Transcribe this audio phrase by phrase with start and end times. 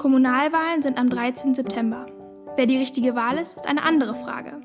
[0.00, 1.54] Kommunalwahlen sind am 13.
[1.54, 2.06] September.
[2.56, 4.62] Wer die richtige Wahl ist, ist eine andere Frage.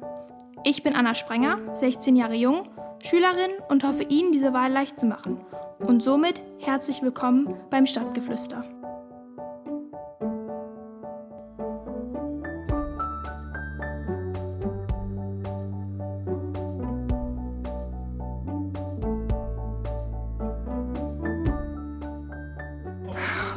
[0.63, 2.69] Ich bin Anna Sprenger, 16 Jahre jung,
[3.04, 5.42] Schülerin und hoffe Ihnen diese Wahl leicht zu machen.
[5.79, 8.63] Und somit herzlich willkommen beim Stadtgeflüster.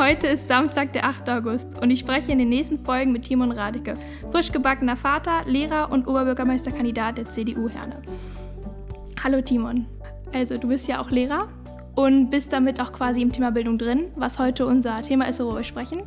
[0.09, 1.29] Heute ist Samstag, der 8.
[1.29, 3.93] August und ich spreche in den nächsten Folgen mit Timon Radeke,
[4.33, 8.01] frisch gebackener Vater, Lehrer und Oberbürgermeisterkandidat der CDU Herne.
[9.23, 9.85] Hallo Timon.
[10.33, 11.49] Also du bist ja auch Lehrer
[11.95, 15.59] und bist damit auch quasi im Thema Bildung drin, was heute unser Thema ist, worüber
[15.59, 16.01] wir sprechen.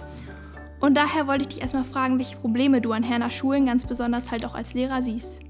[0.79, 4.31] Und daher wollte ich dich erstmal fragen, welche Probleme du an Herner Schulen ganz besonders
[4.31, 5.41] halt auch als Lehrer siehst.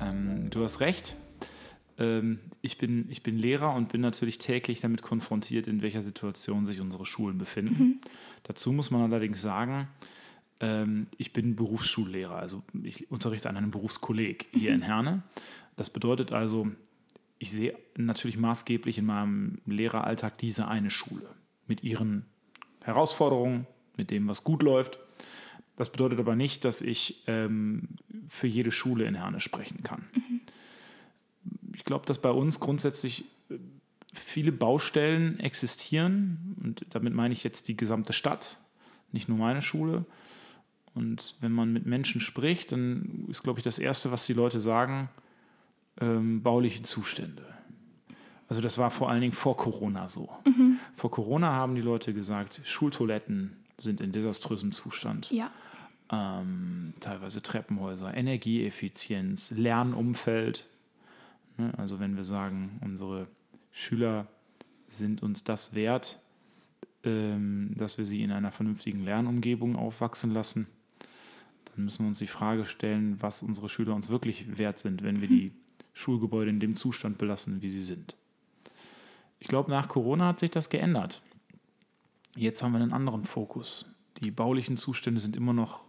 [0.00, 1.16] Ähm, du hast recht
[1.98, 6.66] ähm, ich, bin, ich bin Lehrer und bin natürlich täglich damit konfrontiert, in welcher Situation
[6.66, 7.82] sich unsere Schulen befinden.
[7.82, 8.00] Mhm.
[8.42, 9.88] Dazu muss man allerdings sagen,
[10.60, 14.76] ähm, ich bin Berufsschullehrer, also ich unterrichte an einem Berufskolleg hier mhm.
[14.76, 15.22] in Herne.
[15.76, 16.68] Das bedeutet also,
[17.38, 21.28] ich sehe natürlich maßgeblich in meinem Lehreralltag diese eine Schule
[21.66, 22.26] mit ihren
[22.82, 24.98] Herausforderungen, mit dem, was gut läuft.
[25.76, 27.88] Das bedeutet aber nicht, dass ich ähm,
[28.28, 30.04] für jede Schule in Herne sprechen kann.
[30.14, 30.40] Mhm
[31.76, 33.58] ich glaube, dass bei uns grundsätzlich äh,
[34.14, 38.58] viele Baustellen existieren und damit meine ich jetzt die gesamte Stadt,
[39.12, 40.04] nicht nur meine Schule.
[40.94, 44.58] Und wenn man mit Menschen spricht, dann ist, glaube ich, das Erste, was die Leute
[44.58, 45.10] sagen,
[46.00, 47.44] ähm, bauliche Zustände.
[48.48, 50.30] Also das war vor allen Dingen vor Corona so.
[50.46, 50.78] Mhm.
[50.94, 55.30] Vor Corona haben die Leute gesagt, Schultoiletten sind in desaströsem Zustand.
[55.30, 55.50] Ja.
[56.10, 60.66] Ähm, teilweise Treppenhäuser, Energieeffizienz, Lernumfeld?
[61.76, 63.28] Also wenn wir sagen, unsere
[63.72, 64.26] Schüler
[64.88, 66.18] sind uns das wert,
[67.04, 70.66] ähm, dass wir sie in einer vernünftigen Lernumgebung aufwachsen lassen,
[71.74, 75.20] dann müssen wir uns die Frage stellen, was unsere Schüler uns wirklich wert sind, wenn
[75.20, 75.52] wir die
[75.92, 78.16] Schulgebäude in dem Zustand belassen, wie sie sind.
[79.38, 81.22] Ich glaube, nach Corona hat sich das geändert.
[82.34, 83.94] Jetzt haben wir einen anderen Fokus.
[84.22, 85.84] Die baulichen Zustände sind immer noch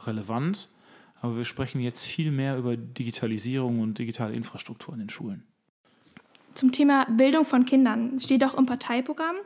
[0.00, 0.68] relevant,
[1.22, 5.44] aber wir sprechen jetzt viel mehr über Digitalisierung und digitale Infrastruktur in den Schulen.
[6.54, 9.36] Zum Thema Bildung von Kindern steht auch im Parteiprogramm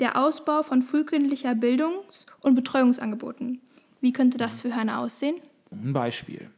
[0.00, 3.60] der Ausbau von frühkindlicher Bildungs- und Betreuungsangeboten.
[4.02, 5.36] Wie könnte das für Herne aussehen?
[5.70, 6.50] Ein Beispiel.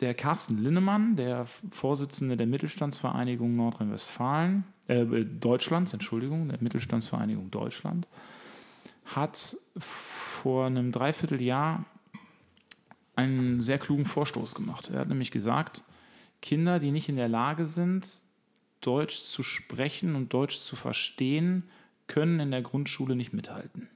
[0.00, 8.06] Der Carsten Linnemann, der Vorsitzende der Mittelstandsvereinigung Nordrhein-Westfalen, äh, Deutschlands, Entschuldigung, der Mittelstandsvereinigung Deutschland,
[9.06, 11.84] hat vor einem Dreivierteljahr
[13.20, 14.90] einen sehr klugen Vorstoß gemacht.
[14.92, 15.82] Er hat nämlich gesagt,
[16.42, 18.24] Kinder, die nicht in der Lage sind,
[18.80, 21.64] Deutsch zu sprechen und Deutsch zu verstehen,
[22.06, 23.88] können in der Grundschule nicht mithalten.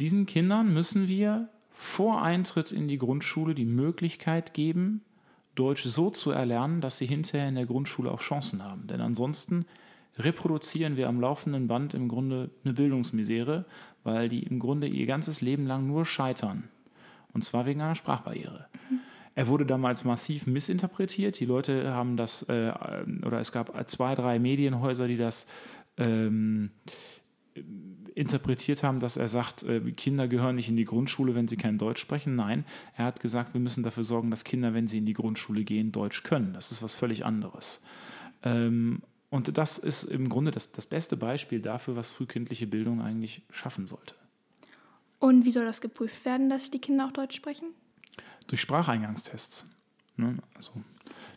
[0.00, 5.02] Diesen Kindern müssen wir vor Eintritt in die Grundschule die Möglichkeit geben,
[5.54, 8.86] Deutsch so zu erlernen, dass sie hinterher in der Grundschule auch Chancen haben.
[8.86, 9.64] Denn ansonsten
[10.18, 13.64] reproduzieren wir am laufenden Band im Grunde eine Bildungsmisere,
[14.04, 16.68] weil die im Grunde ihr ganzes Leben lang nur scheitern.
[17.38, 18.66] Und zwar wegen einer Sprachbarriere.
[19.36, 21.38] Er wurde damals massiv missinterpretiert.
[21.38, 22.72] Die Leute haben das, äh,
[23.24, 25.46] oder es gab zwei, drei Medienhäuser, die das
[25.98, 26.72] ähm,
[28.16, 31.78] interpretiert haben, dass er sagt, äh, Kinder gehören nicht in die Grundschule, wenn sie kein
[31.78, 32.34] Deutsch sprechen.
[32.34, 32.64] Nein,
[32.96, 35.92] er hat gesagt, wir müssen dafür sorgen, dass Kinder, wenn sie in die Grundschule gehen,
[35.92, 36.54] Deutsch können.
[36.54, 37.80] Das ist was völlig anderes.
[38.42, 43.42] Ähm, und das ist im Grunde das, das beste Beispiel dafür, was frühkindliche Bildung eigentlich
[43.52, 44.16] schaffen sollte.
[45.18, 47.68] Und wie soll das geprüft werden, dass die Kinder auch Deutsch sprechen?
[48.46, 49.66] Durch Spracheingangstests.
[50.16, 50.36] Ne?
[50.54, 50.72] Also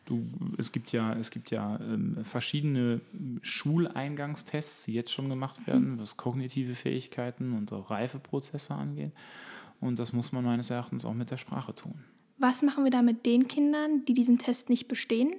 [0.05, 0.25] du,
[0.57, 3.01] es gibt ja, es gibt ja ähm, verschiedene
[3.41, 9.11] Schuleingangstests, die jetzt schon gemacht werden, was kognitive Fähigkeiten und auch Reifeprozesse angeht.
[9.79, 11.95] Und das muss man meines Erachtens auch mit der Sprache tun.
[12.37, 15.35] Was machen wir da mit den Kindern, die diesen Test nicht bestehen?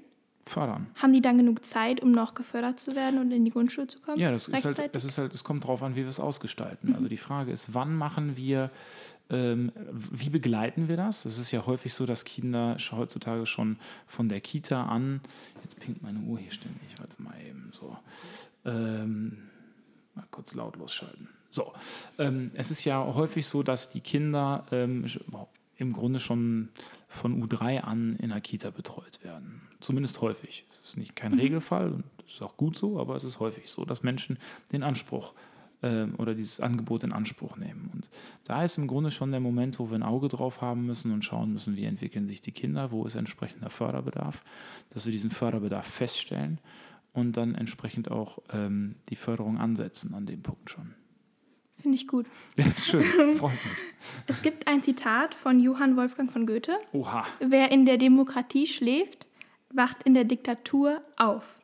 [0.46, 0.86] Fördern.
[0.96, 4.00] Haben die dann genug Zeit, um noch gefördert zu werden und in die Grundschule zu
[4.00, 4.18] kommen?
[4.18, 6.90] Ja, das ist halt, das ist halt, es kommt darauf an, wie wir es ausgestalten.
[6.90, 6.96] Mhm.
[6.96, 8.70] Also die Frage ist, wann machen wir,
[9.30, 11.24] ähm, wie begleiten wir das?
[11.24, 15.20] Es ist ja häufig so, dass Kinder heutzutage schon von der Kita an,
[15.62, 17.96] jetzt pinkt meine Uhr hier ständig, warte mal eben so,
[18.64, 19.38] ähm,
[20.14, 21.28] mal kurz lautlos schalten.
[21.50, 21.72] So,
[22.18, 25.06] ähm, es ist ja häufig so, dass die Kinder ähm,
[25.82, 26.70] im Grunde schon
[27.08, 29.62] von U3 an in der Kita betreut werden.
[29.80, 30.64] Zumindest häufig.
[30.82, 31.40] Es ist nicht kein mhm.
[31.40, 34.38] Regelfall und das ist auch gut so, aber es ist häufig so, dass Menschen
[34.72, 35.34] den Anspruch
[35.82, 37.90] äh, oder dieses Angebot in Anspruch nehmen.
[37.92, 38.08] Und
[38.44, 41.24] da ist im Grunde schon der Moment, wo wir ein Auge drauf haben müssen und
[41.24, 44.42] schauen müssen, wie entwickeln sich die Kinder, wo ist entsprechender Förderbedarf,
[44.90, 46.58] dass wir diesen Förderbedarf feststellen
[47.12, 50.94] und dann entsprechend auch ähm, die Förderung ansetzen an dem Punkt schon.
[51.82, 52.26] Finde ich gut.
[52.56, 53.02] Ja, schön.
[53.36, 53.78] Freut mich.
[54.26, 56.78] Es gibt ein Zitat von Johann Wolfgang von Goethe.
[56.92, 57.26] Oha.
[57.40, 59.26] Wer in der Demokratie schläft,
[59.70, 61.58] wacht in der Diktatur auf.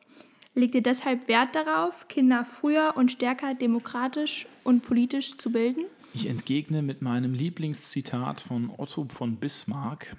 [0.55, 5.85] Legt ihr deshalb Wert darauf, Kinder früher und stärker demokratisch und politisch zu bilden?
[6.13, 10.17] Ich entgegne mit meinem Lieblingszitat von Otto von Bismarck,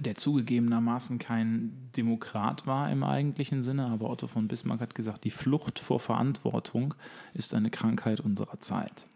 [0.00, 5.30] der zugegebenermaßen kein Demokrat war im eigentlichen Sinne, aber Otto von Bismarck hat gesagt, die
[5.30, 6.94] Flucht vor Verantwortung
[7.32, 9.06] ist eine Krankheit unserer Zeit.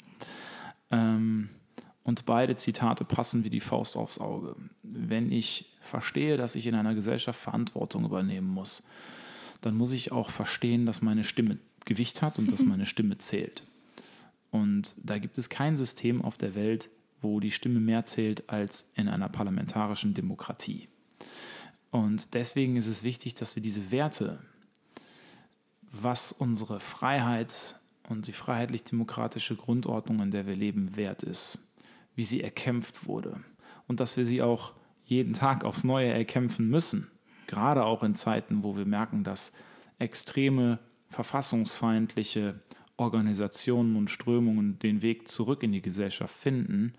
[0.91, 1.51] Ähm,
[2.03, 4.57] und beide Zitate passen wie die Faust aufs Auge.
[4.83, 8.83] Wenn ich verstehe, dass ich in einer Gesellschaft Verantwortung übernehmen muss,
[9.61, 13.65] dann muss ich auch verstehen, dass meine Stimme Gewicht hat und dass meine Stimme zählt.
[14.51, 16.89] Und da gibt es kein System auf der Welt,
[17.21, 20.89] wo die Stimme mehr zählt als in einer parlamentarischen Demokratie.
[21.91, 24.39] Und deswegen ist es wichtig, dass wir diese Werte,
[25.91, 27.77] was unsere Freiheit
[28.09, 31.59] und die freiheitlich-demokratische Grundordnung, in der wir leben, wert ist,
[32.15, 33.41] wie sie erkämpft wurde.
[33.87, 34.73] Und dass wir sie auch
[35.05, 37.11] jeden Tag aufs Neue erkämpfen müssen,
[37.47, 39.53] gerade auch in Zeiten, wo wir merken, dass
[39.99, 40.79] extreme
[41.09, 42.61] verfassungsfeindliche
[42.97, 46.95] Organisationen und Strömungen den Weg zurück in die Gesellschaft finden,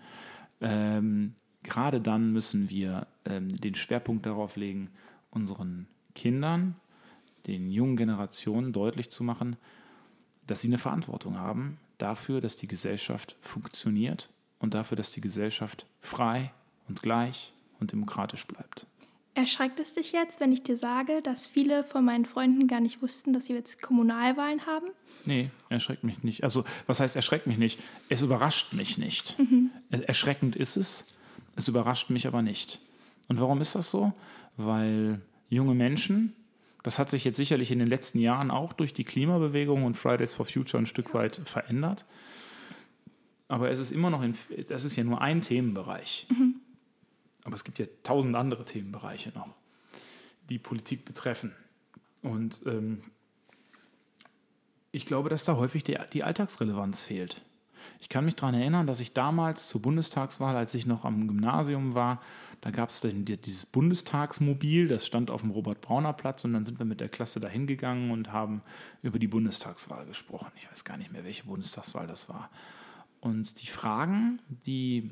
[0.60, 4.90] ähm, gerade dann müssen wir ähm, den Schwerpunkt darauf legen,
[5.30, 6.76] unseren Kindern,
[7.46, 9.56] den jungen Generationen deutlich zu machen,
[10.50, 15.86] dass sie eine Verantwortung haben dafür, dass die Gesellschaft funktioniert und dafür, dass die Gesellschaft
[16.00, 16.52] frei
[16.88, 18.86] und gleich und demokratisch bleibt.
[19.34, 23.00] Erschreckt es dich jetzt, wenn ich dir sage, dass viele von meinen Freunden gar nicht
[23.00, 24.88] wussten, dass sie jetzt Kommunalwahlen haben?
[25.24, 26.42] Nee, erschreckt mich nicht.
[26.42, 27.78] Also, was heißt erschreckt mich nicht?
[28.08, 29.38] Es überrascht mich nicht.
[29.38, 29.70] Mhm.
[29.90, 31.06] Erschreckend ist es,
[31.54, 32.80] es überrascht mich aber nicht.
[33.28, 34.12] Und warum ist das so?
[34.56, 36.34] Weil junge Menschen,
[36.82, 40.32] das hat sich jetzt sicherlich in den letzten Jahren auch durch die Klimabewegung und Fridays
[40.32, 42.06] for Future ein Stück weit verändert.
[43.48, 44.34] Aber es ist immer noch, in,
[44.68, 46.26] das ist ja nur ein Themenbereich.
[46.30, 46.56] Mhm.
[47.44, 49.48] Aber es gibt ja tausend andere Themenbereiche noch,
[50.48, 51.52] die Politik betreffen.
[52.22, 53.02] Und ähm,
[54.92, 57.42] ich glaube, dass da häufig die, die Alltagsrelevanz fehlt.
[58.00, 61.94] Ich kann mich daran erinnern, dass ich damals zur Bundestagswahl, als ich noch am Gymnasium
[61.94, 62.20] war,
[62.60, 67.00] da gab es dieses Bundestagsmobil, das stand auf dem Robert-Brauner-Platz und dann sind wir mit
[67.00, 68.62] der Klasse dahin gegangen und haben
[69.02, 70.52] über die Bundestagswahl gesprochen.
[70.56, 72.50] Ich weiß gar nicht mehr, welche Bundestagswahl das war.
[73.20, 75.10] Und die Fragen, die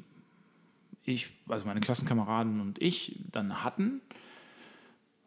[1.04, 4.02] ich, also meine Klassenkameraden und ich dann hatten,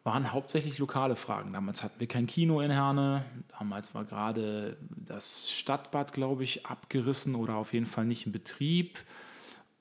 [0.04, 1.52] waren hauptsächlich lokale Fragen.
[1.52, 3.24] Damals hatten wir kein Kino in Herne.
[3.58, 8.98] Damals war gerade das Stadtbad, glaube ich, abgerissen oder auf jeden Fall nicht in Betrieb.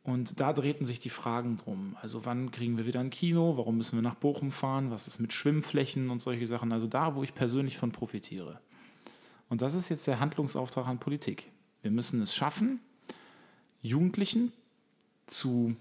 [0.03, 1.95] Und da drehten sich die Fragen drum.
[2.01, 3.57] Also wann kriegen wir wieder ein Kino?
[3.57, 4.89] Warum müssen wir nach Bochum fahren?
[4.89, 6.71] Was ist mit Schwimmflächen und solche Sachen?
[6.71, 8.59] Also da, wo ich persönlich von profitiere.
[9.50, 11.51] Und das ist jetzt der Handlungsauftrag an Politik.
[11.83, 12.80] Wir müssen es schaffen,
[13.81, 14.53] Jugendlichen
[15.27, 15.75] zu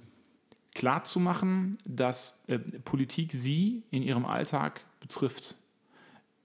[0.75, 5.56] klarzumachen, dass äh, Politik sie in ihrem Alltag betrifft.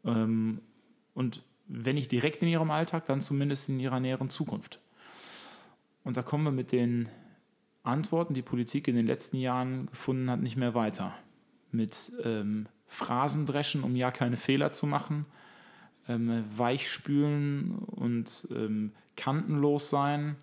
[0.04, 0.62] Ähm,
[1.14, 4.80] und wenn nicht direkt in ihrem Alltag, dann zumindest in ihrer näheren Zukunft.
[6.04, 7.10] Und da kommen wir mit den
[7.86, 11.14] Antworten, die Politik in den letzten Jahren gefunden hat, nicht mehr weiter.
[11.72, 15.26] Mit ähm, Phrasendreschen, um ja keine Fehler zu machen,
[16.08, 20.38] ähm, Weichspülen und ähm, kantenlos sein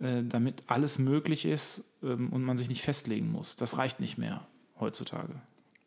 [0.00, 3.56] äh, damit alles möglich ist ähm, und man sich nicht festlegen muss.
[3.56, 4.46] Das reicht nicht mehr
[4.78, 5.34] heutzutage.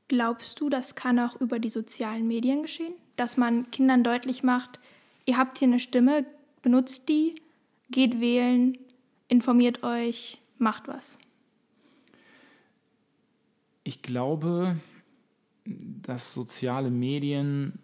[0.07, 2.93] Glaubst du, das kann auch über die sozialen Medien geschehen?
[3.15, 4.79] Dass man Kindern deutlich macht,
[5.25, 6.27] ihr habt hier eine Stimme,
[6.61, 7.33] benutzt die,
[7.89, 8.77] geht wählen,
[9.29, 11.17] informiert euch, macht was?
[13.83, 14.77] Ich glaube,
[15.65, 17.79] dass soziale Medien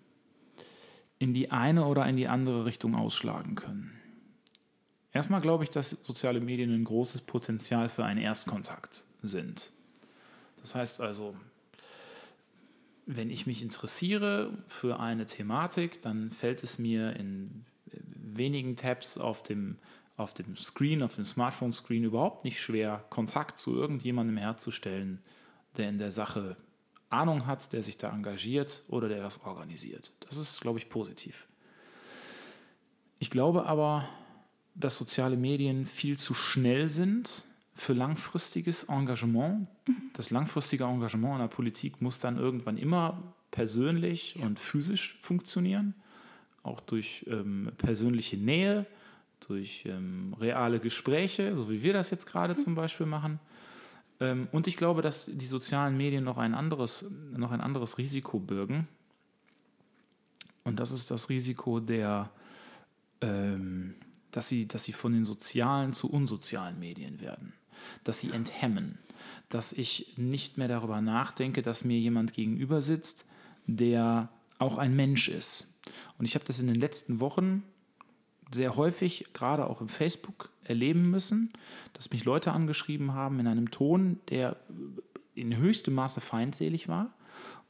[1.19, 3.99] in die eine oder in die andere Richtung ausschlagen können.
[5.11, 9.71] Erstmal glaube ich, dass soziale Medien ein großes Potenzial für einen Erstkontakt sind.
[10.61, 11.35] Das heißt also,
[13.05, 17.65] wenn ich mich interessiere für eine Thematik, dann fällt es mir in
[18.39, 19.77] wenigen Tabs auf dem,
[20.19, 25.21] auf dem Screen, auf dem Smartphone-Screen überhaupt nicht schwer, Kontakt zu irgendjemandem herzustellen,
[25.77, 26.57] der in der Sache
[27.09, 30.11] Ahnung hat, der sich da engagiert oder der das organisiert.
[30.19, 31.47] Das ist, glaube ich, positiv.
[33.17, 34.07] Ich glaube aber,
[34.75, 39.67] dass soziale Medien viel zu schnell sind für langfristiges Engagement.
[39.87, 40.11] Mhm.
[40.13, 45.95] Das langfristige Engagement in der Politik muss dann irgendwann immer persönlich und physisch funktionieren,
[46.61, 48.85] auch durch ähm, persönliche Nähe,
[49.47, 52.57] durch ähm, reale Gespräche, so wie wir das jetzt gerade mhm.
[52.57, 53.39] zum Beispiel machen.
[54.19, 58.39] Ähm, und ich glaube, dass die sozialen Medien noch ein anderes, noch ein anderes Risiko
[58.39, 58.87] bürgen.
[60.63, 62.29] Und das ist das Risiko der
[63.21, 63.95] ähm,
[64.31, 67.53] dass sie, dass sie von den sozialen zu unsozialen Medien werden,
[68.03, 68.99] dass sie enthemmen,
[69.49, 73.25] dass ich nicht mehr darüber nachdenke, dass mir jemand gegenüber sitzt,
[73.65, 74.29] der
[74.59, 75.79] auch ein Mensch ist.
[76.17, 77.63] Und ich habe das in den letzten Wochen
[78.51, 81.51] sehr häufig, gerade auch im Facebook, erleben müssen,
[81.93, 84.55] dass mich Leute angeschrieben haben in einem Ton, der
[85.33, 87.13] in höchstem Maße feindselig war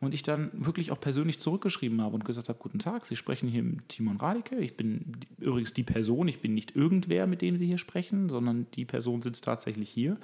[0.01, 3.49] und ich dann wirklich auch persönlich zurückgeschrieben habe und gesagt habe, guten Tag, Sie sprechen
[3.49, 4.57] hier mit Timon Radike.
[4.57, 8.67] Ich bin übrigens die Person, ich bin nicht irgendwer, mit dem Sie hier sprechen, sondern
[8.75, 10.17] die Person sitzt tatsächlich hier.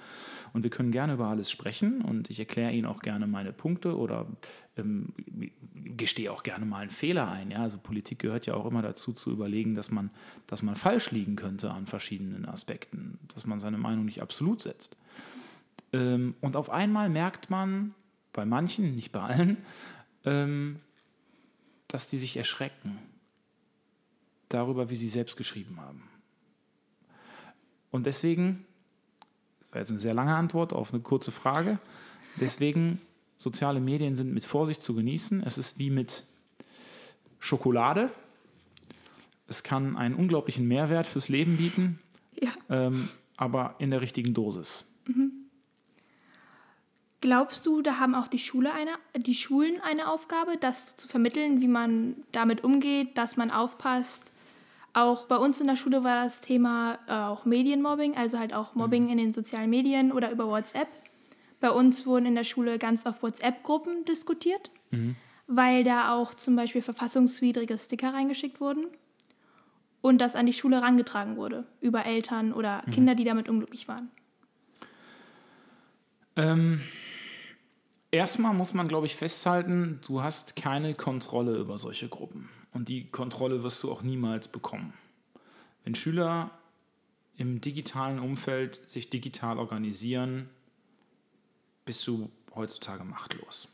[0.53, 3.97] Und wir können gerne über alles sprechen und ich erkläre Ihnen auch gerne meine Punkte
[3.97, 4.27] oder
[4.77, 5.13] ähm,
[5.97, 7.51] gestehe auch gerne mal einen Fehler ein.
[7.51, 7.63] Ja?
[7.63, 10.09] Also Politik gehört ja auch immer dazu zu überlegen, dass man,
[10.47, 14.95] dass man falsch liegen könnte an verschiedenen Aspekten, dass man seine Meinung nicht absolut setzt.
[15.91, 17.93] Ähm, und auf einmal merkt man,
[18.35, 19.57] bei manchen, nicht bei allen,
[20.25, 20.79] ähm,
[21.87, 22.99] dass die sich erschrecken
[24.49, 26.03] darüber, wie sie selbst geschrieben haben.
[27.91, 28.65] Und deswegen,
[29.59, 31.79] das war jetzt eine sehr lange Antwort auf eine kurze Frage,
[32.35, 33.01] deswegen,
[33.37, 35.43] soziale Medien sind mit Vorsicht zu genießen.
[35.43, 36.23] Es ist wie mit
[37.39, 38.11] Schokolade.
[39.47, 41.99] Es kann einen unglaublichen Mehrwert fürs Leben bieten,
[42.41, 42.49] ja.
[42.69, 44.85] ähm, aber in der richtigen Dosis.
[45.07, 45.34] Mhm.
[47.25, 51.59] Glaubst du, da haben auch die, Schule eine, die Schulen eine Aufgabe, das zu vermitteln,
[51.59, 54.31] wie man damit umgeht, dass man aufpasst?
[54.93, 58.75] Auch bei uns in der Schule war das Thema äh, auch Medienmobbing, also halt auch
[58.75, 59.09] Mobbing mhm.
[59.09, 60.87] in den sozialen Medien oder über WhatsApp.
[61.59, 65.15] Bei uns wurden in der Schule ganz auf WhatsApp-Gruppen diskutiert, mhm.
[65.47, 68.85] weil da auch zum Beispiel verfassungswidrige Sticker reingeschickt wurden
[70.01, 72.91] und das an die Schule herangetragen wurde über Eltern oder mhm.
[72.91, 74.11] Kinder, die damit unglücklich waren.
[76.35, 76.81] Ähm,
[78.15, 82.47] Erstmal muss man, glaube ich, festhalten, du hast keine Kontrolle über solche Gruppen.
[82.71, 84.93] Und die Kontrolle wirst du auch niemals bekommen.
[85.83, 86.49] Wenn Schüler
[87.35, 90.49] im digitalen Umfeld sich digital organisieren,
[91.83, 93.67] bist du heutzutage machtlos.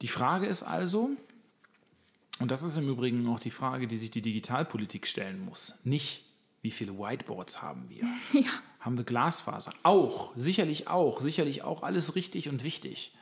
[0.00, 1.10] Die Frage ist also,
[2.38, 6.24] und das ist im Übrigen auch die Frage, die sich die Digitalpolitik stellen muss, nicht,
[6.62, 8.04] wie viele Whiteboards haben wir?
[8.32, 9.72] Ja haben wir Glasfaser.
[9.82, 13.14] Auch, sicherlich auch, sicherlich auch alles richtig und wichtig.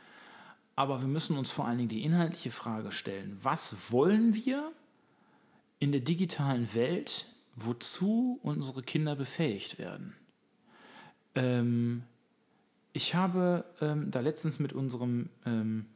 [0.77, 4.71] Aber wir müssen uns vor allen Dingen die inhaltliche Frage stellen, was wollen wir
[5.81, 10.15] in der digitalen Welt, wozu unsere Kinder befähigt werden?
[11.35, 12.05] Ähm,
[12.93, 15.87] ich habe ähm, da letztens mit unserem, ähm,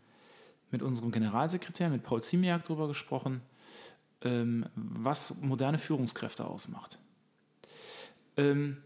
[0.73, 3.41] mit unserem Generalsekretär, mit Paul Ziemiak, darüber gesprochen,
[4.23, 6.99] ähm, was moderne Führungskräfte ausmacht.
[8.37, 8.79] Ähm,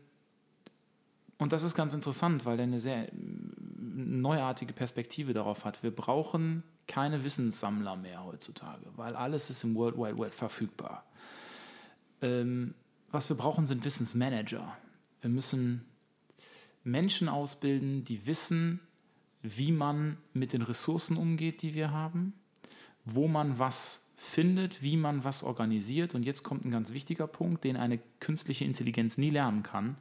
[1.38, 5.82] und das ist ganz interessant, weil er eine sehr neuartige Perspektive darauf hat.
[5.82, 11.04] Wir brauchen keine Wissenssammler mehr heutzutage, weil alles ist im World Wide Web verfügbar.
[12.22, 12.74] Ähm,
[13.10, 14.76] was wir brauchen, sind Wissensmanager.
[15.20, 15.84] Wir müssen
[16.84, 18.80] Menschen ausbilden, die wissen,
[19.42, 22.32] wie man mit den Ressourcen umgeht, die wir haben,
[23.04, 26.14] wo man was findet, wie man was organisiert.
[26.14, 29.96] Und jetzt kommt ein ganz wichtiger Punkt, den eine künstliche Intelligenz nie lernen kann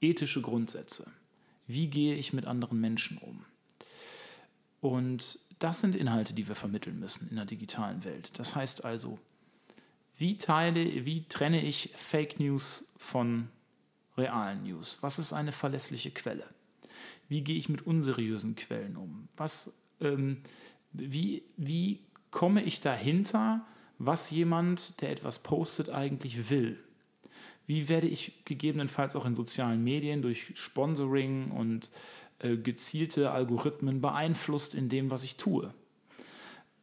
[0.00, 1.10] ethische Grundsätze.
[1.66, 3.44] Wie gehe ich mit anderen Menschen um?
[4.80, 8.38] Und das sind Inhalte, die wir vermitteln müssen in der digitalen Welt.
[8.38, 9.18] Das heißt also,
[10.18, 13.48] wie teile, wie trenne ich Fake News von
[14.16, 14.98] realen News?
[15.00, 16.46] Was ist eine verlässliche Quelle?
[17.28, 19.28] Wie gehe ich mit unseriösen Quellen um?
[19.36, 20.42] Was, ähm,
[20.92, 22.00] wie, wie
[22.30, 23.66] komme ich dahinter,
[23.98, 26.78] was jemand, der etwas postet, eigentlich will?
[27.66, 31.90] Wie werde ich gegebenenfalls auch in sozialen Medien durch Sponsoring und
[32.38, 35.74] äh, gezielte Algorithmen beeinflusst in dem, was ich tue?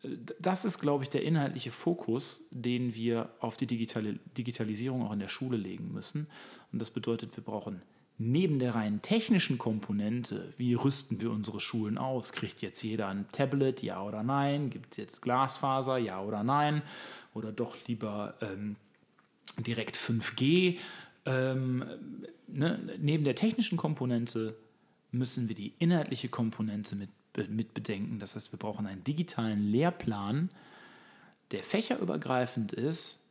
[0.04, 5.14] Äh, das ist, glaube ich, der inhaltliche Fokus, den wir auf die Digitale, Digitalisierung auch
[5.14, 6.28] in der Schule legen müssen.
[6.72, 7.82] Und das bedeutet, wir brauchen
[8.18, 12.32] neben der rein technischen Komponente, wie rüsten wir unsere Schulen aus?
[12.32, 14.70] Kriegt jetzt jeder ein Tablet, ja oder nein?
[14.70, 16.84] Gibt es jetzt Glasfaser, ja oder nein?
[17.34, 18.76] Oder doch lieber ähm,
[19.60, 20.78] direkt 5G.
[21.26, 21.86] Ähm,
[22.48, 22.80] ne?
[23.00, 24.56] Neben der technischen Komponente
[25.12, 27.10] müssen wir die inhaltliche Komponente mit,
[27.50, 28.20] mit bedenken.
[28.20, 30.50] Das heißt, wir brauchen einen digitalen Lehrplan,
[31.52, 33.22] der fächerübergreifend ist.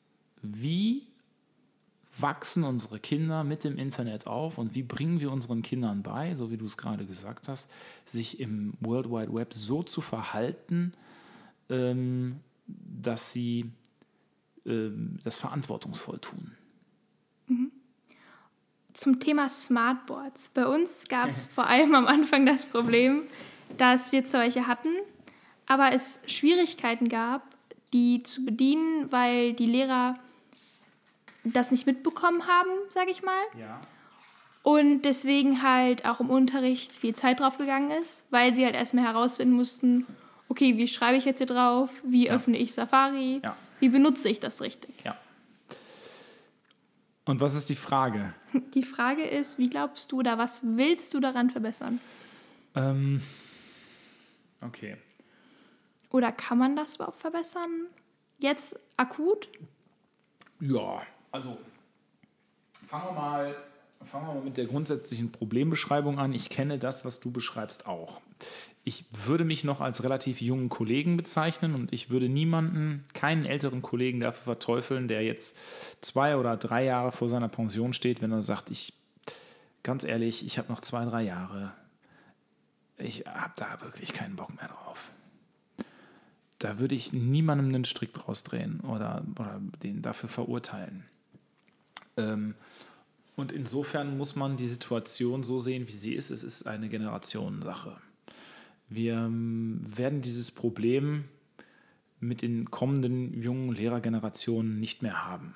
[0.42, 1.06] Wie
[2.18, 6.50] wachsen unsere Kinder mit dem Internet auf und wie bringen wir unseren Kindern bei, so
[6.50, 7.70] wie du es gerade gesagt hast,
[8.04, 10.92] sich im World Wide Web so zu verhalten,
[11.70, 13.70] ähm, dass sie
[14.64, 16.52] das verantwortungsvoll tun.
[17.48, 17.72] Mhm.
[18.92, 20.50] Zum Thema Smartboards.
[20.50, 23.22] Bei uns gab es vor allem am Anfang das Problem,
[23.78, 24.94] dass wir solche hatten,
[25.66, 27.42] aber es Schwierigkeiten gab,
[27.92, 30.14] die zu bedienen, weil die Lehrer
[31.44, 33.42] das nicht mitbekommen haben, sage ich mal.
[33.58, 33.80] Ja.
[34.62, 39.04] Und deswegen halt auch im Unterricht viel Zeit drauf gegangen ist, weil sie halt erstmal
[39.04, 40.06] herausfinden mussten,
[40.48, 41.90] okay, wie schreibe ich jetzt hier drauf?
[42.04, 42.34] Wie Ja.
[42.34, 43.40] öffne ich Safari?
[43.42, 43.56] Ja.
[43.82, 44.94] Wie benutze ich das richtig?
[45.02, 45.18] Ja.
[47.24, 48.32] Und was ist die Frage?
[48.74, 51.98] Die Frage ist, wie glaubst du oder was willst du daran verbessern?
[52.76, 53.22] Ähm,
[54.60, 54.98] okay.
[56.10, 57.86] Oder kann man das überhaupt verbessern?
[58.38, 59.48] Jetzt akut?
[60.60, 61.58] Ja, also
[62.86, 63.56] fangen wir mal,
[64.04, 66.32] fangen wir mal mit der grundsätzlichen Problembeschreibung an.
[66.32, 68.20] Ich kenne das, was du beschreibst, auch.
[68.84, 73.80] Ich würde mich noch als relativ jungen Kollegen bezeichnen und ich würde niemanden, keinen älteren
[73.80, 75.56] Kollegen dafür verteufeln, der jetzt
[76.00, 78.92] zwei oder drei Jahre vor seiner Pension steht, wenn er sagt, ich,
[79.82, 81.72] ganz ehrlich, ich habe noch zwei, drei Jahre.
[82.98, 85.12] Ich habe da wirklich keinen Bock mehr drauf
[86.62, 91.04] da würde ich niemandem einen Strick draus drehen oder, oder den dafür verurteilen.
[92.16, 92.54] Ähm,
[93.34, 96.30] und insofern muss man die Situation so sehen, wie sie ist.
[96.30, 97.96] Es ist eine Generationensache.
[98.94, 101.24] Wir ähm, werden dieses Problem
[102.20, 105.54] mit den kommenden jungen Lehrergenerationen nicht mehr haben.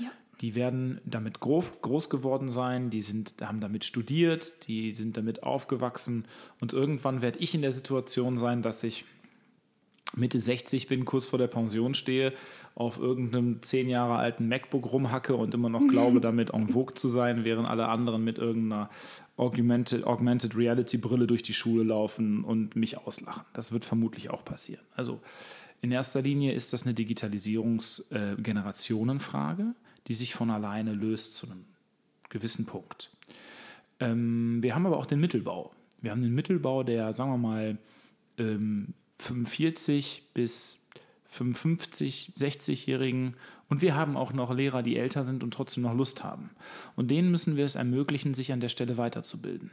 [0.00, 0.10] Ja.
[0.40, 5.42] Die werden damit groß, groß geworden sein, die sind, haben damit studiert, die sind damit
[5.42, 6.26] aufgewachsen
[6.60, 9.04] und irgendwann werde ich in der Situation sein, dass ich
[10.16, 12.32] Mitte 60 bin, kurz vor der Pension stehe,
[12.74, 17.08] auf irgendeinem zehn Jahre alten MacBook rumhacke und immer noch glaube, damit en vogue zu
[17.08, 18.90] sein, während alle anderen mit irgendeiner
[19.36, 23.44] Augmented, Augmented Reality Brille durch die Schule laufen und mich auslachen.
[23.52, 24.84] Das wird vermutlich auch passieren.
[24.94, 25.20] Also
[25.80, 29.74] in erster Linie ist das eine Digitalisierungs-Generationenfrage,
[30.06, 31.64] die sich von alleine löst zu einem
[32.28, 33.10] gewissen Punkt.
[34.00, 35.70] Ähm, wir haben aber auch den Mittelbau.
[36.00, 37.78] Wir haben den Mittelbau der, sagen wir mal,
[38.38, 40.88] ähm, 45 bis
[41.28, 43.36] 55, 60-Jährigen
[43.68, 46.50] und wir haben auch noch Lehrer, die älter sind und trotzdem noch Lust haben.
[46.96, 49.70] Und denen müssen wir es ermöglichen, sich an der Stelle weiterzubilden.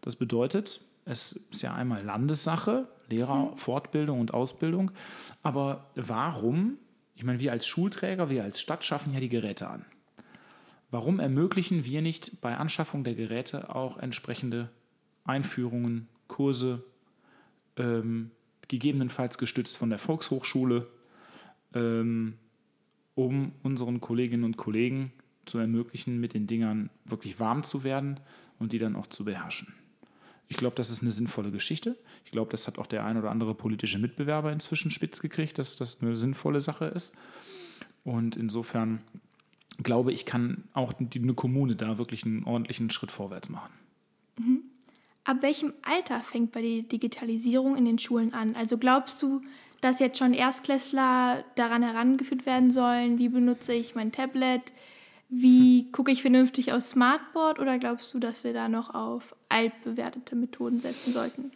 [0.00, 4.90] Das bedeutet, es ist ja einmal Landessache, Lehrerfortbildung und Ausbildung,
[5.42, 6.78] aber warum?
[7.14, 9.84] Ich meine, wir als Schulträger, wir als Stadt schaffen ja die Geräte an.
[10.90, 14.70] Warum ermöglichen wir nicht bei Anschaffung der Geräte auch entsprechende
[15.24, 16.82] Einführungen, Kurse,
[17.76, 18.30] ähm,
[18.68, 20.86] gegebenenfalls gestützt von der Volkshochschule,
[21.74, 22.34] ähm,
[23.14, 25.12] um unseren Kolleginnen und Kollegen
[25.46, 28.20] zu ermöglichen, mit den Dingern wirklich warm zu werden
[28.58, 29.74] und die dann auch zu beherrschen.
[30.48, 31.96] Ich glaube, das ist eine sinnvolle Geschichte.
[32.24, 35.76] Ich glaube, das hat auch der ein oder andere politische Mitbewerber inzwischen spitz gekriegt, dass
[35.76, 37.14] das eine sinnvolle Sache ist.
[38.04, 39.00] Und insofern
[39.82, 43.72] glaube ich, kann auch eine Kommune da wirklich einen ordentlichen Schritt vorwärts machen.
[45.28, 48.56] Ab welchem Alter fängt bei der Digitalisierung in den Schulen an?
[48.56, 49.42] Also glaubst du,
[49.82, 54.72] dass jetzt schon Erstklässler daran herangeführt werden sollen, wie benutze ich mein Tablet,
[55.28, 60.34] wie gucke ich vernünftig aufs Smartboard oder glaubst du, dass wir da noch auf altbewertete
[60.34, 61.50] Methoden setzen sollten?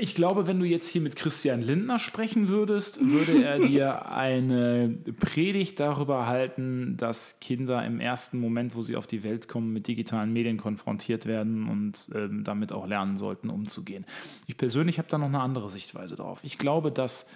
[0.00, 4.96] Ich glaube, wenn du jetzt hier mit Christian Lindner sprechen würdest, würde er dir eine
[5.18, 9.88] Predigt darüber halten, dass Kinder im ersten Moment, wo sie auf die Welt kommen, mit
[9.88, 14.04] digitalen Medien konfrontiert werden und ähm, damit auch lernen sollten, umzugehen.
[14.46, 16.40] Ich persönlich habe da noch eine andere Sichtweise drauf.
[16.42, 17.26] Ich glaube, dass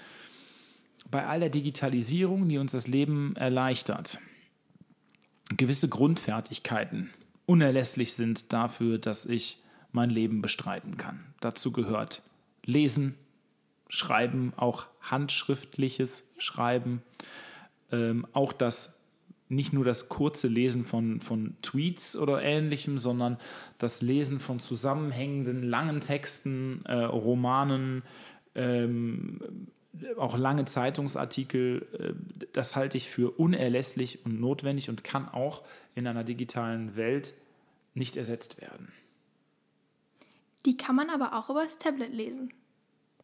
[1.11, 4.21] bei all der Digitalisierung, die uns das Leben erleichtert,
[5.57, 7.11] gewisse Grundfertigkeiten
[7.47, 9.59] unerlässlich sind dafür, dass ich
[9.91, 11.21] mein Leben bestreiten kann.
[11.41, 12.23] Dazu gehört
[12.65, 13.15] Lesen,
[13.89, 17.03] Schreiben, auch handschriftliches Schreiben,
[17.91, 19.03] ähm, auch das
[19.49, 23.37] nicht nur das kurze Lesen von, von Tweets oder ähnlichem, sondern
[23.79, 28.03] das Lesen von zusammenhängenden langen Texten, äh, Romanen,
[28.55, 29.41] ähm,
[30.17, 35.63] auch lange Zeitungsartikel, äh, das halte ich für unerlässlich und notwendig und kann auch
[35.95, 37.35] in einer digitalen Welt
[37.95, 38.91] nicht ersetzt werden.
[40.67, 42.53] Die kann man aber auch über das Tablet lesen.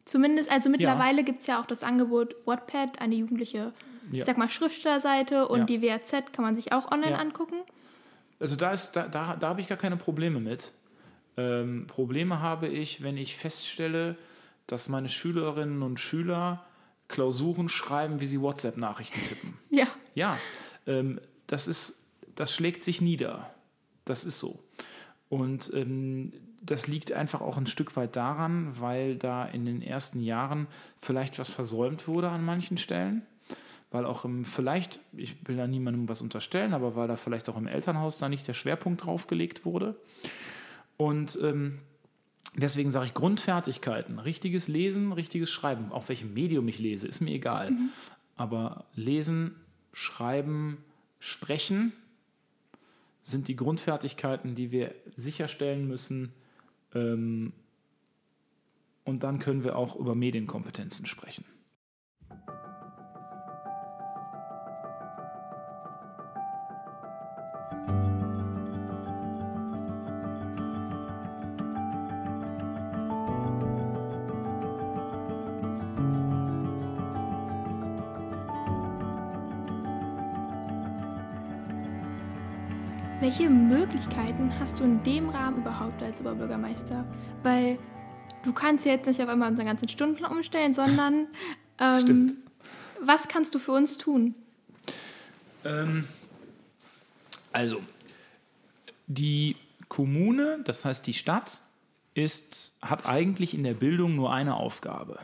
[0.04, 3.70] Zumindest, also mittlerweile gibt es ja auch das Angebot Wattpad, eine jugendliche,
[4.10, 4.20] Ja.
[4.20, 5.64] ich sag mal, Schriftstellerseite und Ja.
[5.66, 7.18] die WAZ kann man sich auch online Ja.
[7.18, 7.56] angucken.
[8.40, 10.72] Also da, ist, da, da, da habe ich gar keine Probleme mit.
[11.36, 14.16] Ähm, Probleme habe ich, wenn ich feststelle,
[14.66, 16.64] dass meine Schülerinnen und Schüler
[17.08, 19.58] Klausuren schreiben, wie sie WhatsApp-Nachrichten tippen.
[19.70, 20.38] Ja, Ja,
[20.86, 22.02] ähm, das, ist,
[22.34, 23.50] das schlägt sich nieder.
[24.04, 24.58] Das ist so.
[25.28, 30.20] Und ähm, das liegt einfach auch ein Stück weit daran, weil da in den ersten
[30.20, 30.66] Jahren
[31.00, 33.22] vielleicht was versäumt wurde an manchen Stellen.
[33.90, 37.56] Weil auch im, vielleicht, ich will da niemandem was unterstellen, aber weil da vielleicht auch
[37.56, 39.96] im Elternhaus da nicht der Schwerpunkt drauf gelegt wurde.
[40.98, 41.78] Und ähm,
[42.54, 47.30] deswegen sage ich Grundfertigkeiten, richtiges Lesen, richtiges Schreiben, auf welchem Medium ich lese, ist mir
[47.30, 47.72] egal.
[48.36, 49.54] Aber Lesen,
[49.94, 50.84] Schreiben,
[51.18, 51.92] Sprechen
[53.22, 56.32] sind die Grundfertigkeiten, die wir sicherstellen müssen.
[56.94, 57.52] Ähm,
[59.04, 61.44] und dann können wir auch über Medienkompetenzen sprechen.
[83.28, 87.04] Welche Möglichkeiten hast du in dem Rahmen überhaupt als Oberbürgermeister?
[87.42, 87.78] Weil
[88.42, 91.26] du kannst jetzt nicht auf einmal unseren ganzen Stundenplan umstellen, sondern
[91.78, 92.38] ähm,
[93.04, 94.34] was kannst du für uns tun?
[95.62, 96.08] Ähm,
[97.52, 97.82] also,
[99.08, 99.56] die
[99.88, 101.60] Kommune, das heißt die Stadt,
[102.14, 105.18] ist, hat eigentlich in der Bildung nur eine Aufgabe.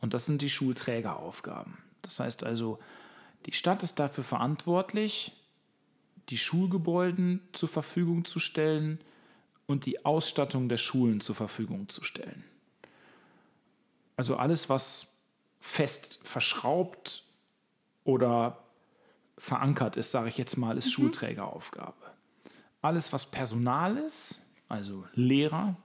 [0.00, 1.78] Und das sind die Schulträgeraufgaben.
[2.02, 2.80] Das heißt also,
[3.46, 5.30] die Stadt ist dafür verantwortlich,
[6.28, 9.00] die Schulgebäuden zur Verfügung zu stellen
[9.66, 12.44] und die Ausstattung der Schulen zur Verfügung zu stellen.
[14.16, 15.18] Also alles, was
[15.60, 17.24] fest verschraubt
[18.04, 18.58] oder
[19.38, 20.92] verankert ist, sage ich jetzt mal, ist mhm.
[20.92, 21.94] Schulträgeraufgabe.
[22.82, 25.76] Alles, was Personal ist, also Lehrer,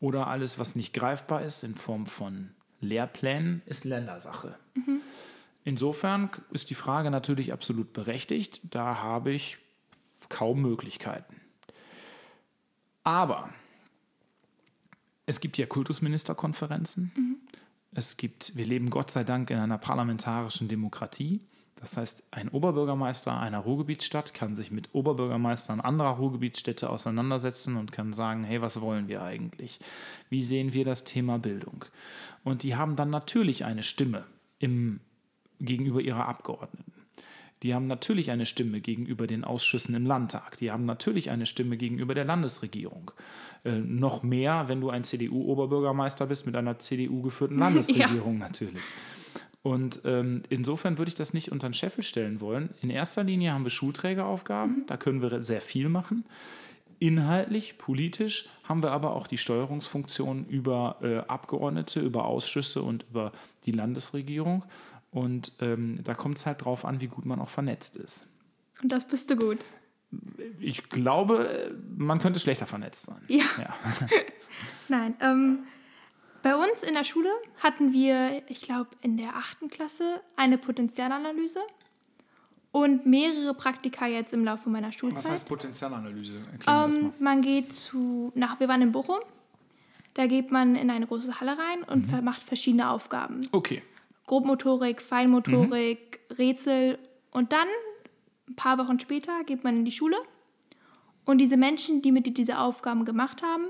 [0.00, 4.56] oder alles, was nicht greifbar ist in Form von Lehrplänen, ist Ländersache.
[4.74, 5.00] Mhm.
[5.64, 8.60] Insofern ist die Frage natürlich absolut berechtigt.
[8.70, 9.58] Da habe ich
[10.28, 11.36] kaum Möglichkeiten.
[13.04, 13.50] Aber
[15.26, 17.12] es gibt ja Kultusministerkonferenzen.
[17.14, 17.36] Mhm.
[17.94, 21.40] Es gibt, wir leben Gott sei Dank in einer parlamentarischen Demokratie.
[21.80, 28.12] Das heißt, ein Oberbürgermeister einer Ruhrgebietsstadt kann sich mit Oberbürgermeistern anderer Ruhrgebietsstädte auseinandersetzen und kann
[28.12, 29.78] sagen, hey, was wollen wir eigentlich?
[30.28, 31.84] Wie sehen wir das Thema Bildung?
[32.42, 34.24] Und die haben dann natürlich eine Stimme
[34.58, 35.00] im,
[35.60, 36.92] gegenüber ihrer Abgeordneten.
[37.62, 40.58] Die haben natürlich eine Stimme gegenüber den Ausschüssen im Landtag.
[40.58, 43.10] Die haben natürlich eine Stimme gegenüber der Landesregierung.
[43.64, 48.46] Äh, noch mehr, wenn du ein CDU-Oberbürgermeister bist mit einer CDU-geführten Landesregierung ja.
[48.46, 48.82] natürlich.
[49.62, 52.70] Und ähm, insofern würde ich das nicht unter den Scheffel stellen wollen.
[52.80, 54.86] In erster Linie haben wir Schulträgeraufgaben, mhm.
[54.86, 56.24] da können wir sehr viel machen.
[57.00, 63.32] Inhaltlich, politisch haben wir aber auch die Steuerungsfunktion über äh, Abgeordnete, über Ausschüsse und über
[63.66, 64.64] die Landesregierung.
[65.10, 68.28] Und ähm, da kommt es halt drauf an, wie gut man auch vernetzt ist.
[68.82, 69.58] Und das bist du gut.
[70.60, 73.22] Ich glaube, man könnte schlechter vernetzt sein.
[73.28, 73.44] Ja.
[73.58, 73.74] ja.
[74.88, 75.14] Nein.
[75.20, 75.60] Ähm,
[76.42, 77.30] bei uns in der Schule
[77.62, 81.60] hatten wir, ich glaube, in der achten Klasse eine Potenzialanalyse
[82.70, 85.24] und mehrere Praktika jetzt im Laufe meiner Schulzeit.
[85.24, 86.42] Was heißt Potenzialanalyse?
[86.66, 89.18] Ähm, man geht zu, nach, wir waren in Bochum,
[90.14, 92.24] da geht man in eine große Halle rein und mhm.
[92.24, 93.46] macht verschiedene Aufgaben.
[93.52, 93.82] Okay.
[94.28, 96.36] Grobmotorik, Feinmotorik, mhm.
[96.36, 96.98] Rätsel.
[97.32, 97.66] Und dann,
[98.48, 100.16] ein paar Wochen später, geht man in die Schule.
[101.24, 103.64] Und diese Menschen, die mit dir diese Aufgaben gemacht haben,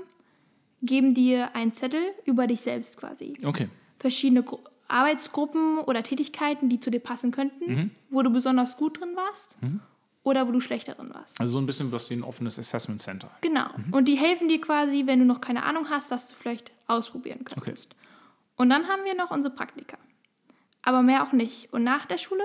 [0.81, 3.37] geben dir einen Zettel über dich selbst quasi.
[3.43, 3.69] Okay.
[3.97, 4.59] Verschiedene Gru
[4.91, 7.91] Arbeitsgruppen oder Tätigkeiten, die zu dir passen könnten, mhm.
[8.09, 9.81] wo du besonders gut drin warst mhm.
[10.23, 11.39] oder wo du schlechter drin warst.
[11.39, 13.29] Also so ein bisschen was wie ein offenes Assessment Center.
[13.41, 13.67] Genau.
[13.77, 13.93] Mhm.
[13.93, 17.45] Und die helfen dir quasi, wenn du noch keine Ahnung hast, was du vielleicht ausprobieren
[17.45, 17.89] könntest.
[17.91, 17.99] Okay.
[18.55, 19.99] Und dann haben wir noch unsere Praktika
[20.89, 21.71] aber mehr auch nicht.
[21.71, 22.43] Und nach der Schule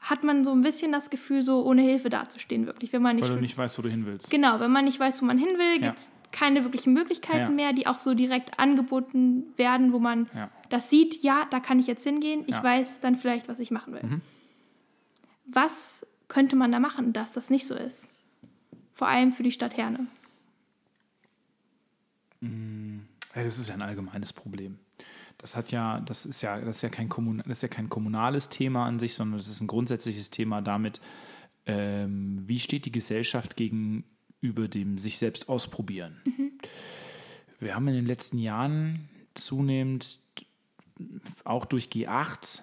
[0.00, 2.92] hat man so ein bisschen das Gefühl, so ohne Hilfe dazustehen, wirklich.
[2.92, 4.30] Wenn man nicht Weil du nicht weißt, wo du hin willst.
[4.30, 5.88] Genau, wenn man nicht weiß, wo man hin will, ja.
[5.88, 7.48] gibt es keine wirklichen Möglichkeiten ja.
[7.50, 10.50] mehr, die auch so direkt angeboten werden, wo man ja.
[10.68, 13.94] das sieht, ja, da kann ich jetzt hingehen, ich weiß dann vielleicht, was ich machen
[13.94, 14.02] will.
[14.02, 14.20] Mhm.
[15.46, 18.08] Was könnte man da machen, dass das nicht so ist?
[18.92, 20.06] Vor allem für die Stadt Herne.
[22.40, 22.98] Mm,
[23.34, 24.78] ja, das ist ja ein allgemeines Problem
[25.38, 27.88] das hat ja, das ist ja, das ist ja kein Kommun, das ist ja kein
[27.88, 31.00] kommunales Thema an sich, sondern das ist ein grundsätzliches Thema damit,
[31.66, 36.20] ähm, wie steht die Gesellschaft gegenüber dem sich selbst ausprobieren.
[36.24, 36.52] Mhm.
[37.58, 40.20] Wir haben in den letzten Jahren zunehmend
[41.44, 42.62] auch durch G8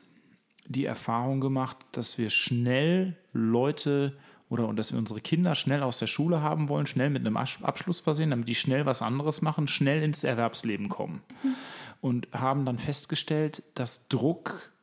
[0.67, 4.17] die Erfahrung gemacht, dass wir schnell Leute
[4.49, 7.38] oder und dass wir unsere Kinder schnell aus der Schule haben wollen, schnell mit einem
[7.38, 11.21] Abschluss versehen, damit die schnell was anderes machen, schnell ins Erwerbsleben kommen.
[11.43, 11.55] Mhm
[12.03, 14.73] und haben dann festgestellt, dass Druck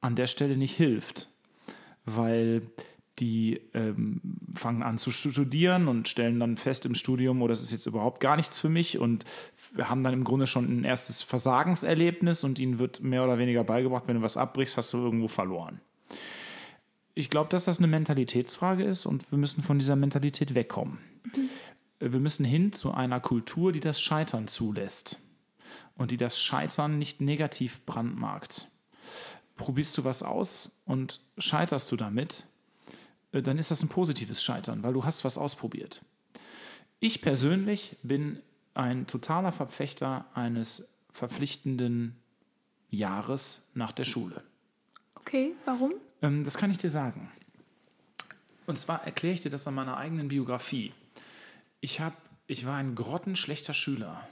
[0.00, 1.28] an der Stelle nicht hilft,
[2.06, 2.62] weil
[3.18, 4.22] die ähm,
[4.54, 8.18] fangen an zu studieren und stellen dann fest im Studium, oh, das ist jetzt überhaupt
[8.18, 9.26] gar nichts für mich und
[9.74, 13.62] wir haben dann im Grunde schon ein erstes Versagenserlebnis und ihnen wird mehr oder weniger
[13.62, 15.82] beigebracht, wenn du was abbrichst, hast du irgendwo verloren.
[17.12, 20.96] Ich glaube, dass das eine Mentalitätsfrage ist und wir müssen von dieser Mentalität wegkommen.
[21.36, 22.10] Mhm.
[22.10, 25.20] Wir müssen hin zu einer Kultur, die das Scheitern zulässt
[25.96, 28.68] und die das Scheitern nicht negativ brandmarkt.
[29.56, 32.44] probierst du was aus und scheiterst du damit,
[33.30, 36.00] äh, dann ist das ein positives Scheitern, weil du hast was ausprobiert.
[36.98, 38.40] Ich persönlich bin
[38.74, 42.16] ein totaler Verfechter eines verpflichtenden
[42.90, 44.42] Jahres nach der Schule.
[45.14, 45.94] Okay, warum?
[46.22, 47.30] Ähm, das kann ich dir sagen.
[48.66, 50.92] Und zwar erkläre ich dir das an meiner eigenen Biografie.
[51.80, 54.28] Ich, hab, ich war ein grottenschlechter Schüler.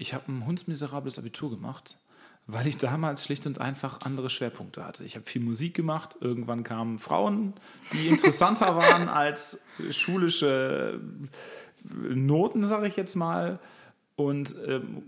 [0.00, 1.98] Ich habe ein hundsmiserables Abitur gemacht,
[2.46, 5.04] weil ich damals schlicht und einfach andere Schwerpunkte hatte.
[5.04, 6.16] Ich habe viel Musik gemacht.
[6.22, 7.52] Irgendwann kamen Frauen,
[7.92, 11.00] die interessanter waren als schulische
[11.84, 13.58] Noten, sage ich jetzt mal.
[14.16, 15.02] Und ähm,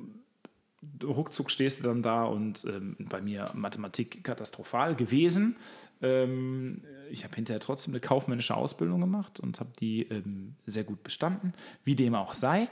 [1.03, 5.57] ruckzuck stehst du dann da und ähm, bei mir Mathematik katastrophal gewesen.
[6.03, 11.03] Ähm, ich habe hinterher trotzdem eine kaufmännische Ausbildung gemacht und habe die ähm, sehr gut
[11.03, 12.69] bestanden, wie dem auch sei.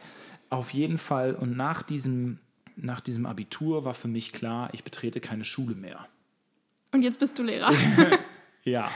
[0.50, 2.38] Auf jeden Fall und nach diesem,
[2.76, 6.06] nach diesem Abitur war für mich klar, ich betrete keine Schule mehr.
[6.92, 7.72] Und jetzt bist du Lehrer.
[8.64, 8.90] Ja,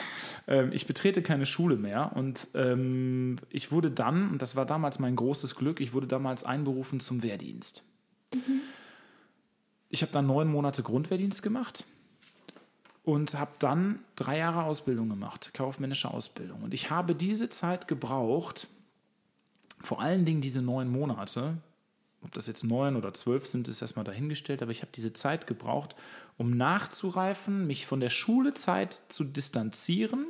[0.46, 4.98] ähm, ich betrete keine Schule mehr und ähm, ich wurde dann, und das war damals
[4.98, 7.82] mein großes Glück, ich wurde damals einberufen zum Wehrdienst.
[8.34, 8.60] Mhm.
[9.88, 11.84] Ich habe dann neun Monate Grundwehrdienst gemacht
[13.04, 16.62] und habe dann drei Jahre Ausbildung gemacht, kaufmännische Ausbildung.
[16.62, 18.68] Und ich habe diese Zeit gebraucht,
[19.84, 21.58] vor allen Dingen diese neun Monate,
[22.22, 25.46] ob das jetzt neun oder zwölf sind, ist erstmal dahingestellt, aber ich habe diese Zeit
[25.46, 25.94] gebraucht,
[26.38, 30.26] um nachzureifen, mich von der Schulezeit zu distanzieren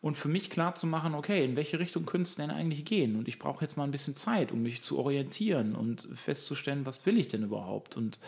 [0.00, 3.16] und für mich klar zu machen, okay, in welche Richtung könnte es denn eigentlich gehen?
[3.16, 7.04] Und ich brauche jetzt mal ein bisschen Zeit, um mich zu orientieren und festzustellen, was
[7.06, 7.96] will ich denn überhaupt?
[7.96, 8.18] Und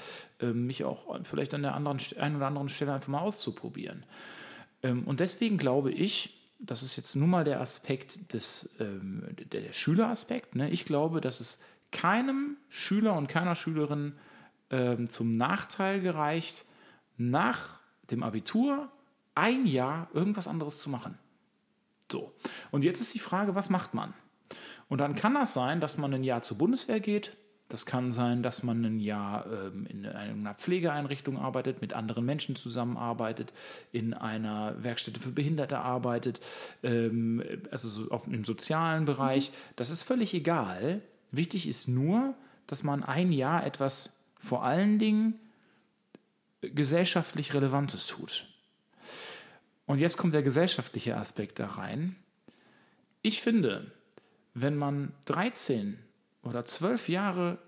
[0.40, 4.04] äh, mich auch vielleicht an der anderen, einen oder anderen Stelle einfach mal auszuprobieren.
[4.82, 9.62] Ähm, und deswegen glaube ich, das ist jetzt nun mal der Aspekt des, ähm, der,
[9.62, 10.56] der Schüleraspekt.
[10.56, 10.70] Ne?
[10.70, 14.14] Ich glaube, dass es keinem Schüler und keiner Schülerin
[14.70, 16.64] ähm, zum Nachteil gereicht,
[17.16, 18.90] nach dem Abitur
[19.34, 21.18] ein Jahr irgendwas anderes zu machen.
[22.10, 22.34] So,
[22.70, 24.14] und jetzt ist die Frage, was macht man?
[24.88, 27.36] Und dann kann das sein, dass man ein Jahr zur Bundeswehr geht.
[27.68, 32.56] Das kann sein, dass man ein Jahr ähm, in einer Pflegeeinrichtung arbeitet, mit anderen Menschen
[32.56, 33.52] zusammenarbeitet,
[33.92, 36.40] in einer Werkstätte für Behinderte arbeitet,
[36.82, 39.52] ähm, also so auf, im sozialen Bereich.
[39.76, 41.02] Das ist völlig egal.
[41.30, 42.34] Wichtig ist nur,
[42.66, 45.38] dass man ein Jahr etwas vor allen Dingen
[46.62, 48.46] gesellschaftlich Relevantes tut.
[49.84, 52.16] Und jetzt kommt der gesellschaftliche Aspekt da rein.
[53.20, 53.92] Ich finde,
[54.54, 55.98] wenn man 13
[56.42, 57.58] oder 12 Jahre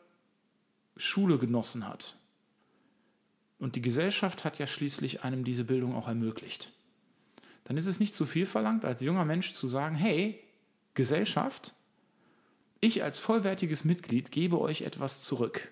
[0.97, 2.17] Schule genossen hat,
[3.61, 6.73] und die Gesellschaft hat ja schließlich einem diese Bildung auch ermöglicht,
[7.65, 10.43] dann ist es nicht zu viel verlangt, als junger Mensch zu sagen, hey,
[10.95, 11.75] Gesellschaft,
[12.81, 15.69] ich als vollwertiges Mitglied gebe euch etwas zurück.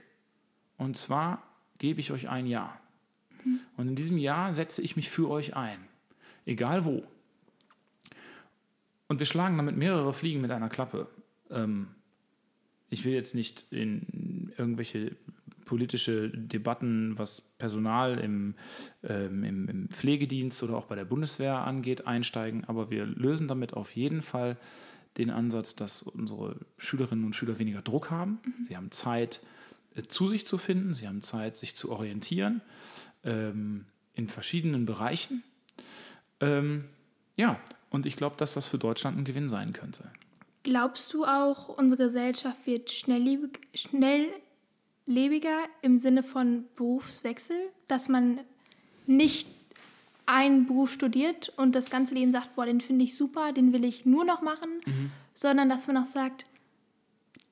[0.76, 1.42] Und zwar
[1.78, 2.78] gebe ich euch ein Jahr.
[3.78, 5.80] Und in diesem Jahr setze ich mich für euch ein.
[6.44, 7.02] Egal wo.
[9.06, 11.08] Und wir schlagen damit mehrere Fliegen mit einer Klappe.
[11.50, 11.88] Ähm,
[12.90, 15.16] ich will jetzt nicht in irgendwelche
[15.64, 18.54] politische Debatten, was Personal im,
[19.04, 23.74] ähm, im, im, Pflegedienst oder auch bei der Bundeswehr angeht, einsteigen, aber wir lösen damit
[23.74, 24.56] auf jeden Fall
[25.18, 28.38] den Ansatz, dass unsere Schülerinnen und Schüler weniger Druck haben.
[28.44, 28.64] Mhm.
[28.66, 29.40] Sie haben Zeit,
[29.94, 32.62] äh, zu sich zu finden, sie haben Zeit, sich zu orientieren
[33.24, 35.42] ähm, in verschiedenen Bereichen.
[36.40, 36.84] Ähm,
[37.36, 40.10] ja, und ich glaube, dass das für Deutschland ein Gewinn sein könnte.
[40.62, 48.40] Glaubst du auch, unsere Gesellschaft wird schnelllebig, schnelllebiger im Sinne von Berufswechsel, dass man
[49.06, 49.48] nicht
[50.26, 53.84] einen Beruf studiert und das ganze Leben sagt, boah, den finde ich super, den will
[53.84, 55.10] ich nur noch machen, mhm.
[55.34, 56.44] sondern dass man auch sagt,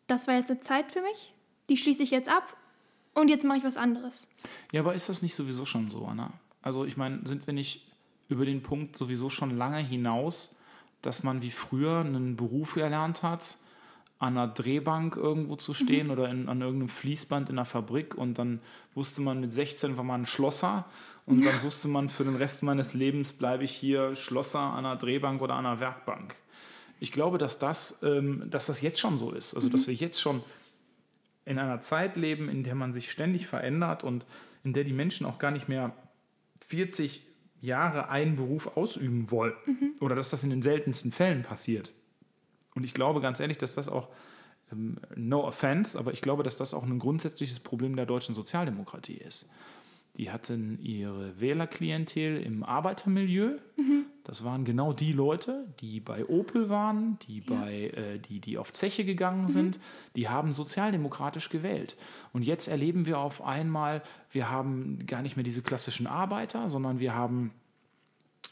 [0.06, 1.32] das war jetzt eine Zeit für mich,
[1.70, 2.56] die schließe ich jetzt ab
[3.14, 4.28] und jetzt mache ich was anderes.
[4.72, 6.34] Ja, aber ist das nicht sowieso schon so, Anna?
[6.60, 7.86] Also ich meine, sind wir nicht
[8.28, 10.56] über den Punkt sowieso schon lange hinaus,
[11.02, 13.58] dass man wie früher einen Beruf erlernt hat,
[14.18, 16.12] an einer Drehbank irgendwo zu stehen mhm.
[16.12, 18.60] oder in, an irgendeinem Fließband in einer Fabrik und dann
[18.94, 20.86] wusste man mit 16 war man ein Schlosser
[21.26, 24.96] und dann wusste man, für den Rest meines Lebens bleibe ich hier Schlosser an einer
[24.96, 26.36] Drehbank oder an einer Werkbank.
[27.00, 29.54] Ich glaube, dass das, ähm, dass das jetzt schon so ist.
[29.54, 29.72] Also, mhm.
[29.72, 30.42] dass wir jetzt schon
[31.44, 34.24] in einer Zeit leben, in der man sich ständig verändert und
[34.64, 35.92] in der die Menschen auch gar nicht mehr
[36.68, 37.25] 40
[37.60, 39.54] Jahre einen Beruf ausüben wollen.
[39.66, 39.94] Mhm.
[40.00, 41.92] Oder dass das in den seltensten Fällen passiert.
[42.74, 44.08] Und ich glaube ganz ehrlich, dass das auch,
[44.72, 49.16] ähm, no offense, aber ich glaube, dass das auch ein grundsätzliches Problem der deutschen Sozialdemokratie
[49.16, 49.46] ist
[50.16, 53.58] die hatten ihre Wählerklientel im Arbeitermilieu.
[53.76, 54.06] Mhm.
[54.24, 57.44] Das waren genau die Leute, die bei Opel waren, die, ja.
[57.54, 59.48] bei, äh, die, die auf Zeche gegangen mhm.
[59.48, 59.80] sind.
[60.16, 61.96] Die haben sozialdemokratisch gewählt.
[62.32, 66.98] Und jetzt erleben wir auf einmal, wir haben gar nicht mehr diese klassischen Arbeiter, sondern
[66.98, 67.52] wir haben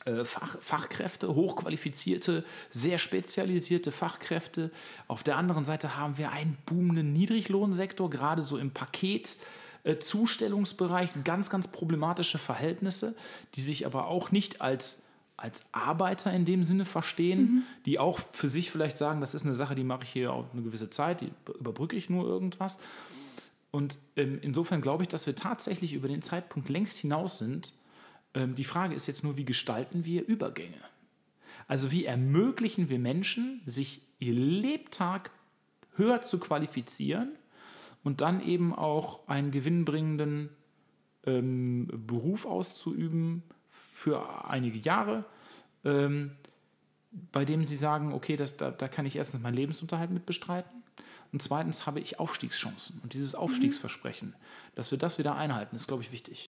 [0.04, 4.70] äh, Fach, Fachkräfte, hochqualifizierte, sehr spezialisierte Fachkräfte.
[5.08, 9.38] Auf der anderen Seite haben wir einen boomenden Niedriglohnsektor, gerade so im Paket.
[9.84, 13.14] Äh, Zustellungsbereich, ganz, ganz problematische Verhältnisse,
[13.54, 15.04] die sich aber auch nicht als,
[15.36, 17.62] als Arbeiter in dem Sinne verstehen, mhm.
[17.84, 20.46] die auch für sich vielleicht sagen, das ist eine Sache, die mache ich hier auch
[20.54, 22.78] eine gewisse Zeit, die überbrücke ich nur irgendwas.
[23.70, 27.74] Und ähm, insofern glaube ich, dass wir tatsächlich über den Zeitpunkt längst hinaus sind.
[28.32, 30.80] Ähm, die Frage ist jetzt nur, wie gestalten wir Übergänge?
[31.68, 35.30] Also wie ermöglichen wir Menschen, sich ihr Lebtag
[35.96, 37.32] höher zu qualifizieren
[38.04, 40.50] und dann eben auch einen gewinnbringenden
[41.26, 45.24] ähm, Beruf auszuüben für einige Jahre,
[45.84, 46.32] ähm,
[47.32, 50.82] bei dem sie sagen, okay, das, da, da kann ich erstens meinen Lebensunterhalt mit bestreiten
[51.32, 53.00] und zweitens habe ich Aufstiegschancen.
[53.02, 53.40] Und dieses mhm.
[53.40, 54.36] Aufstiegsversprechen,
[54.76, 56.48] dass wir das wieder einhalten, ist, glaube ich, wichtig.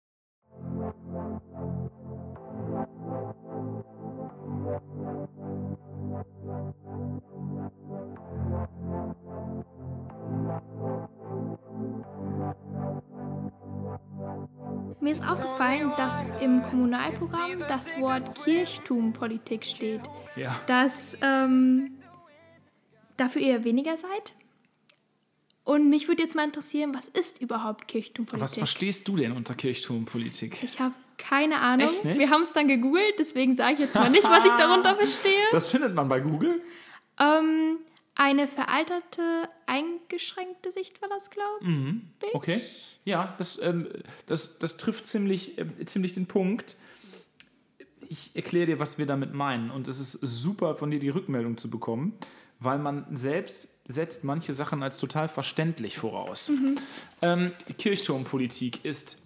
[15.05, 20.01] Mir ist aufgefallen, dass im Kommunalprogramm das Wort Kirchtumpolitik steht.
[20.35, 20.59] Ja.
[20.67, 21.99] Dass ähm,
[23.19, 24.33] dafür ihr weniger seid.
[25.63, 28.41] Und mich würde jetzt mal interessieren, was ist überhaupt Kirchtumpolitik?
[28.41, 30.63] Was verstehst du denn unter Kirchtumpolitik?
[30.63, 31.87] Ich habe keine Ahnung.
[31.87, 32.21] Echt nicht?
[32.21, 35.45] Wir haben es dann gegoogelt, deswegen sage ich jetzt mal nicht, was ich darunter verstehe.
[35.53, 36.63] Das findet man bei Google?
[37.21, 37.77] Ähm,
[38.15, 42.03] eine veralterte, eingeschränkte Sicht war das, glaube mhm.
[42.23, 42.35] ich.
[42.35, 42.61] Okay.
[43.05, 43.89] Ja, das, ähm,
[44.27, 46.77] das, das trifft ziemlich, äh, ziemlich den Punkt.
[48.09, 49.71] Ich erkläre dir, was wir damit meinen.
[49.71, 52.17] Und es ist super, von dir die Rückmeldung zu bekommen,
[52.61, 56.49] weil man selbst setzt manche Sachen als total verständlich voraus.
[56.49, 56.79] Mhm.
[57.21, 59.23] Ähm, Kirchturmpolitik ist,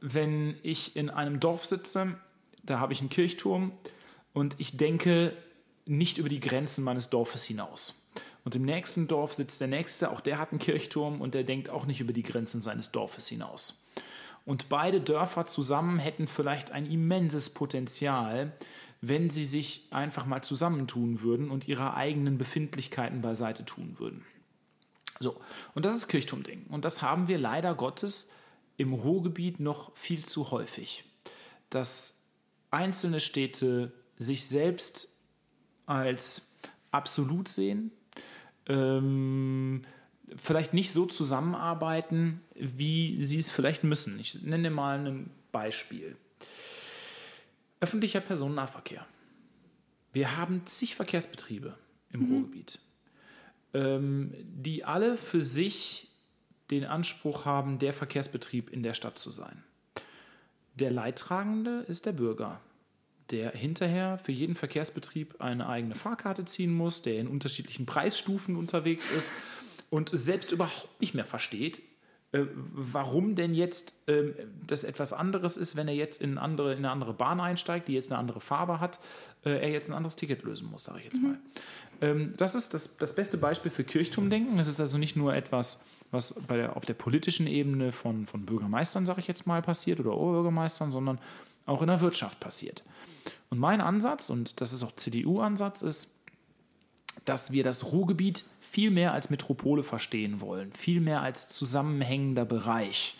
[0.00, 2.18] wenn ich in einem Dorf sitze,
[2.64, 3.72] da habe ich einen Kirchturm
[4.34, 5.32] und ich denke
[5.86, 7.94] nicht über die Grenzen meines Dorfes hinaus.
[8.44, 11.68] Und im nächsten Dorf sitzt der Nächste, auch der hat einen Kirchturm und der denkt
[11.68, 13.82] auch nicht über die Grenzen seines Dorfes hinaus.
[14.44, 18.52] Und beide Dörfer zusammen hätten vielleicht ein immenses Potenzial,
[19.00, 24.24] wenn sie sich einfach mal zusammentun würden und ihre eigenen Befindlichkeiten beiseite tun würden.
[25.18, 25.40] So,
[25.74, 26.66] und das ist Kirchturmding.
[26.68, 28.28] Und das haben wir leider Gottes
[28.76, 31.04] im Ruhrgebiet noch viel zu häufig.
[31.70, 32.22] Dass
[32.70, 35.08] einzelne Städte sich selbst
[35.86, 36.58] als
[36.90, 37.90] absolut sehen,
[38.68, 39.82] ähm,
[40.36, 44.18] vielleicht nicht so zusammenarbeiten, wie sie es vielleicht müssen.
[44.18, 46.16] Ich nenne mal ein Beispiel.
[47.80, 49.06] Öffentlicher Personennahverkehr.
[50.12, 51.76] Wir haben zig Verkehrsbetriebe
[52.12, 52.32] im mhm.
[52.32, 52.78] Ruhrgebiet,
[53.74, 56.08] ähm, die alle für sich
[56.70, 59.62] den Anspruch haben, der Verkehrsbetrieb in der Stadt zu sein.
[60.74, 62.60] Der Leidtragende ist der Bürger
[63.30, 69.10] der hinterher für jeden Verkehrsbetrieb eine eigene Fahrkarte ziehen muss, der in unterschiedlichen Preisstufen unterwegs
[69.10, 69.32] ist
[69.90, 71.82] und selbst überhaupt nicht mehr versteht,
[72.32, 74.32] äh, warum denn jetzt äh,
[74.66, 77.92] das etwas anderes ist, wenn er jetzt in, andere, in eine andere Bahn einsteigt, die
[77.92, 78.98] jetzt eine andere Farbe hat,
[79.44, 81.28] äh, er jetzt ein anderes Ticket lösen muss, sage ich jetzt mhm.
[81.28, 81.38] mal.
[82.00, 84.58] Ähm, das ist das, das beste Beispiel für Kirchturmdenken.
[84.58, 88.44] Es ist also nicht nur etwas, was bei der, auf der politischen Ebene von, von
[88.44, 91.18] Bürgermeistern, sage ich jetzt mal, passiert oder Oberbürgermeistern, sondern
[91.66, 92.82] auch in der Wirtschaft passiert.
[93.50, 96.12] Und mein Ansatz, und das ist auch CDU-Ansatz, ist,
[97.24, 103.16] dass wir das Ruhrgebiet viel mehr als Metropole verstehen wollen, viel mehr als zusammenhängender Bereich,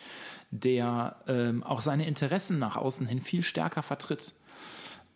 [0.51, 4.33] der ähm, auch seine Interessen nach außen hin viel stärker vertritt.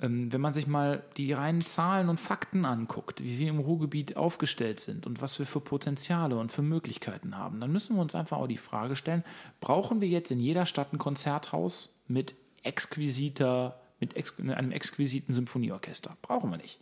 [0.00, 4.16] Ähm, wenn man sich mal die reinen Zahlen und Fakten anguckt, wie wir im Ruhrgebiet
[4.16, 8.14] aufgestellt sind und was wir für Potenziale und für Möglichkeiten haben, dann müssen wir uns
[8.14, 9.24] einfach auch die Frage stellen,
[9.60, 16.16] brauchen wir jetzt in jeder Stadt ein Konzerthaus mit exquisiter mit ex einem exquisiten Symphonieorchester.
[16.22, 16.80] Brauchen wir nicht.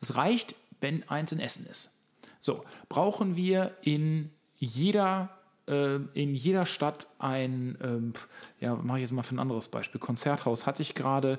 [0.00, 1.92] Es reicht, wenn eins in Essen ist.
[2.40, 5.30] So, brauchen wir in jeder,
[5.68, 8.14] äh, in jeder Stadt ein, ähm,
[8.60, 11.38] ja, mache ich jetzt mal für ein anderes Beispiel, Konzerthaus hatte ich gerade,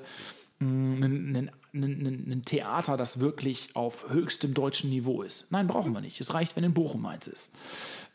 [0.62, 5.50] ein, Theater, das wirklich auf höchstem deutschen Niveau ist.
[5.50, 6.20] Nein, brauchen wir nicht.
[6.20, 7.52] Es reicht, wenn in Bochum eins ist.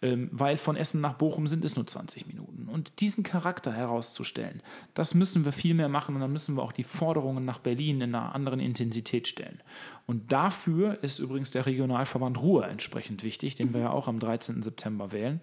[0.03, 2.67] Ähm, weil von Essen nach Bochum sind es nur 20 Minuten.
[2.71, 4.61] Und diesen Charakter herauszustellen,
[4.93, 8.01] das müssen wir viel mehr machen und dann müssen wir auch die Forderungen nach Berlin
[8.01, 9.59] in einer anderen Intensität stellen.
[10.05, 14.61] Und dafür ist übrigens der Regionalverband Ruhr entsprechend wichtig, den wir ja auch am 13.
[14.61, 15.41] September wählen.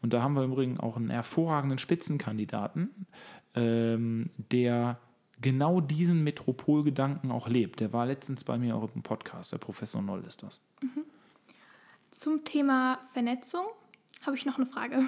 [0.00, 3.06] Und da haben wir übrigens auch einen hervorragenden Spitzenkandidaten,
[3.56, 5.00] ähm, der
[5.40, 7.80] genau diesen Metropolgedanken auch lebt.
[7.80, 10.60] Der war letztens bei mir auch im Podcast, der Professor Noll ist das.
[12.10, 13.64] Zum Thema Vernetzung
[14.24, 15.04] habe ich noch eine Frage.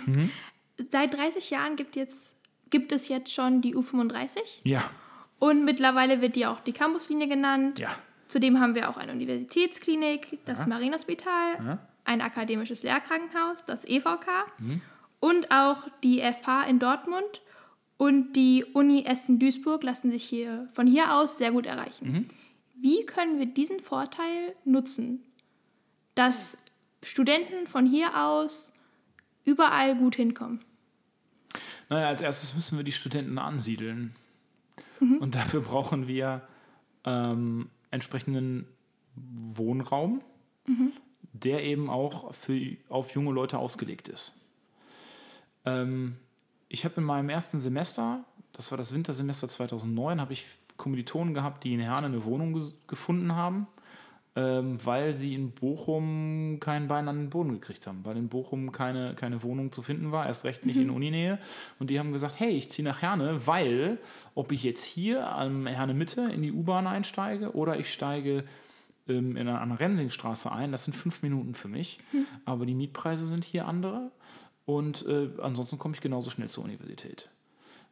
[0.90, 2.34] Seit 30 Jahren gibt, jetzt,
[2.70, 4.82] gibt es jetzt schon die U35 Ja,
[5.38, 7.78] und mittlerweile wird die auch die Campuslinie genannt.
[7.78, 7.90] ja.
[8.28, 10.66] Zudem haben wir auch eine Universitätsklinik, das Ja.
[10.68, 11.78] Marienhospital, Ja.
[12.04, 14.28] ein akademisches Lehrkrankenhaus, das EVK
[15.18, 17.42] und auch die FH in Dortmund
[18.00, 22.26] und die Uni Essen-Duisburg lassen sich hier von hier aus sehr gut erreichen.
[22.74, 25.22] Wie können wir diesen Vorteil nutzen,
[26.14, 26.56] dass
[27.04, 28.72] Studenten von hier aus
[29.44, 30.64] überall gut hinkommen?
[31.90, 34.14] Naja, als erstes müssen wir die Studenten ansiedeln.
[35.20, 36.40] Und dafür brauchen wir
[37.04, 38.66] ähm, entsprechenden
[39.14, 40.22] Wohnraum,
[41.34, 44.40] der eben auch für, auf junge Leute ausgelegt ist.
[45.66, 46.16] Ähm,
[46.70, 50.46] ich habe in meinem ersten Semester, das war das Wintersemester 2009, habe ich
[50.76, 53.66] Kommilitonen gehabt, die in Herne eine Wohnung gefunden haben,
[54.36, 58.70] ähm, weil sie in Bochum kein Bein an den Boden gekriegt haben, weil in Bochum
[58.70, 61.40] keine, keine Wohnung zu finden war, erst recht nicht in Uninähe.
[61.80, 63.98] Und die haben gesagt, hey, ich ziehe nach Herne, weil
[64.36, 68.44] ob ich jetzt hier am Herne Mitte in die U-Bahn einsteige oder ich steige
[69.08, 71.98] ähm, in einer, an der Rensingstraße ein, das sind fünf Minuten für mich,
[72.44, 74.12] aber die Mietpreise sind hier andere
[74.76, 77.28] und äh, ansonsten komme ich genauso schnell zur Universität.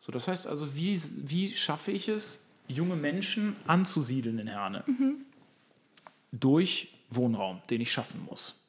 [0.00, 4.84] So, das heißt also, wie, wie schaffe ich es, junge Menschen anzusiedeln in Herne?
[6.30, 8.64] Durch Wohnraum, den ich schaffen muss.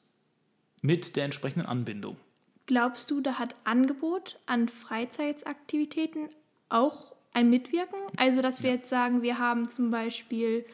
[0.81, 2.17] Mit der entsprechenden Anbindung.
[2.65, 6.29] Glaubst du, da hat Angebot an Freizeitaktivitäten
[6.69, 7.99] auch ein Mitwirken?
[8.17, 10.65] Also, dass wir jetzt sagen, wir haben zum Beispiel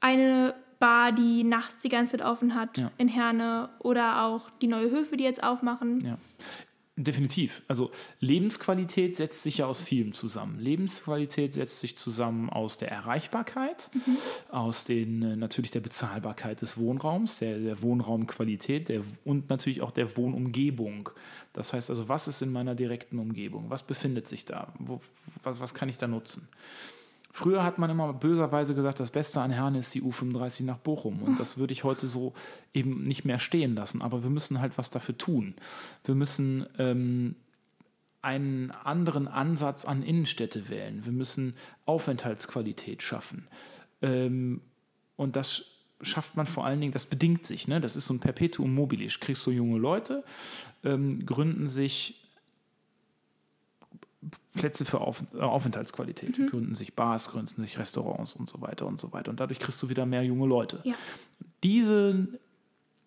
[0.00, 2.90] eine Bar, die nachts die ganze Zeit offen hat Ja.
[2.98, 6.04] in Herne oder auch die neue Höfe, die jetzt aufmachen.
[6.04, 6.18] Ja.
[6.96, 7.62] Definitiv.
[7.68, 10.58] Also Lebensqualität setzt sich ja aus vielem zusammen.
[10.58, 13.90] Lebensqualität setzt sich zusammen aus der Erreichbarkeit,
[14.50, 19.90] aus den, äh, natürlich der Bezahlbarkeit des Wohnraums, der, der Wohnraumqualität der, und natürlich auch
[19.92, 21.08] der Wohnumgebung.
[21.54, 23.70] Das heißt also, was ist in meiner direkten Umgebung?
[23.70, 24.74] Was befindet sich da?
[24.78, 25.00] Wo,
[25.44, 26.48] was, was kann ich da nutzen?
[27.34, 31.22] Früher hat man immer böserweise gesagt, das Beste an Herne ist die U35 nach Bochum.
[31.22, 32.34] Und das würde ich heute so
[32.74, 34.02] eben nicht mehr stehen lassen.
[34.02, 35.54] Aber wir müssen halt was dafür tun.
[36.04, 37.34] Wir müssen ähm,
[38.20, 41.06] einen anderen Ansatz an Innenstädte wählen.
[41.06, 41.54] Wir müssen
[41.86, 43.48] Aufenthaltsqualität schaffen.
[44.02, 44.60] Ähm,
[45.16, 45.64] und das
[46.02, 47.66] schafft man vor allen Dingen, das bedingt sich.
[47.66, 47.80] Ne?
[47.80, 49.06] Das ist so ein Perpetuum mobile.
[49.06, 50.22] Kriegst so junge Leute,
[50.84, 52.21] ähm, gründen sich
[54.54, 59.00] Plätze für Auf, äh, Aufenthaltsqualität, gründen sich Bars, gründen sich Restaurants und so weiter und
[59.00, 59.30] so weiter.
[59.30, 60.80] Und dadurch kriegst du wieder mehr junge Leute.
[60.84, 60.94] Ja.
[61.62, 62.28] Diese,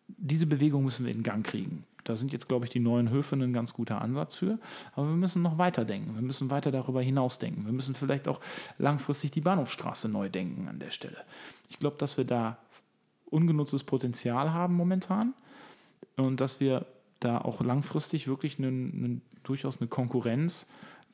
[0.07, 1.85] diese Bewegung müssen wir in Gang kriegen.
[2.05, 4.59] Da sind jetzt, glaube ich, die neuen Höfe ein ganz guter Ansatz für.
[4.93, 6.13] Aber wir müssen noch weiterdenken.
[6.13, 7.65] Wir müssen weiter darüber hinausdenken.
[7.65, 8.39] Wir müssen vielleicht auch
[8.77, 11.17] langfristig die Bahnhofstraße neu denken an der Stelle.
[11.69, 12.59] Ich glaube, dass wir da
[13.25, 15.33] ungenutztes Potenzial haben momentan
[16.15, 16.85] und dass wir
[17.19, 20.67] da auch langfristig wirklich einen, einen, durchaus eine Konkurrenz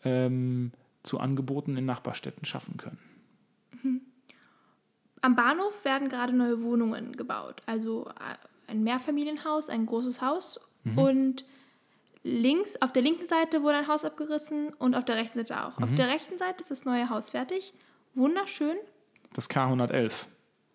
[0.04, 0.72] ähm,
[1.04, 3.00] zu Angeboten in Nachbarstädten schaffen können.
[5.22, 7.62] Am Bahnhof werden gerade neue Wohnungen gebaut.
[7.68, 10.60] Also äh, ein Mehrfamilienhaus, ein großes Haus.
[10.96, 11.46] Und
[12.24, 15.80] links, auf der linken Seite wurde ein Haus abgerissen und auf der rechten Seite auch.
[15.80, 17.74] Auf der rechten Seite ist das neue Haus fertig.
[18.16, 18.76] Wunderschön.
[19.34, 20.26] Das K111.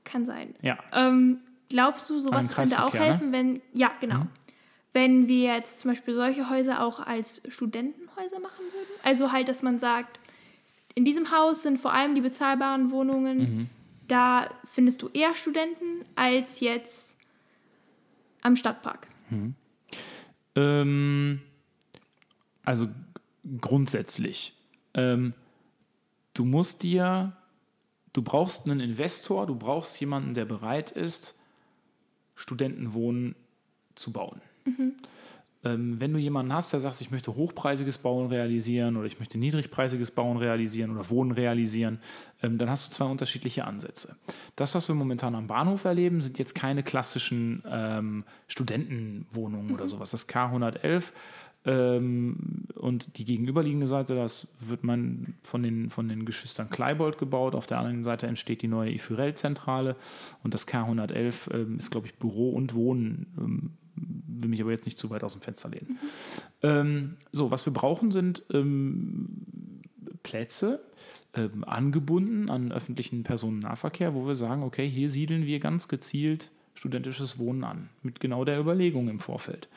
[0.05, 0.55] Kann sein.
[0.63, 0.79] Ja.
[0.93, 3.01] Ähm, glaubst du, sowas könnte auch ne?
[3.01, 4.27] helfen, wenn, ja, genau.
[4.97, 8.89] Wenn wir jetzt zum Beispiel solche Häuser auch als Studentenhäuser machen würden?
[9.03, 10.19] Also halt, dass man sagt,
[10.95, 13.71] in diesem Haus sind vor allem die bezahlbaren Wohnungen, Mhm.
[14.09, 17.19] da findest du eher Studenten als jetzt
[18.41, 19.07] am Stadtpark.
[20.55, 21.43] Ähm,
[22.65, 22.89] also
[23.61, 24.55] grundsätzlich,
[24.95, 25.35] ähm,
[26.33, 27.37] du musst dir,
[28.15, 31.39] du brauchst einen Investor, du brauchst jemanden, der bereit ist,
[32.35, 33.35] Studentenwohnen
[33.95, 34.41] zu bauen.
[35.67, 39.39] Ähm, wenn du jemanden hast, der sagt, ich möchte hochpreisiges Bauen realisieren oder ich möchte
[39.39, 41.99] niedrigpreisiges Bauen realisieren oder Wohnen realisieren,
[42.43, 44.17] ähm, dann hast du zwei unterschiedliche Ansätze.
[44.55, 50.11] Das, was wir momentan am Bahnhof erleben, sind jetzt keine klassischen ähm, Studentenwohnungen oder sowas.
[50.11, 51.05] Das K111
[51.65, 57.55] ähm, und die gegenüberliegende Seite, das wird man von den, von den Geschwistern Kleibold gebaut.
[57.57, 59.97] Auf der anderen Seite entsteht die neue Ifürel-Zentrale
[60.45, 63.79] und das K111 ähm, ist, glaube ich, Büro und Wohnen.
[63.97, 65.99] Will mich aber jetzt nicht zu weit aus dem Fenster lehnen.
[66.63, 69.81] Ähm, so, was wir brauchen, sind ähm,
[70.23, 70.85] Plätze,
[71.35, 77.39] ähm, angebunden an öffentlichen Personennahverkehr, wo wir sagen, okay, hier siedeln wir ganz gezielt studentisches
[77.39, 79.69] Wohnen an, mit genau der Überlegung im Vorfeld.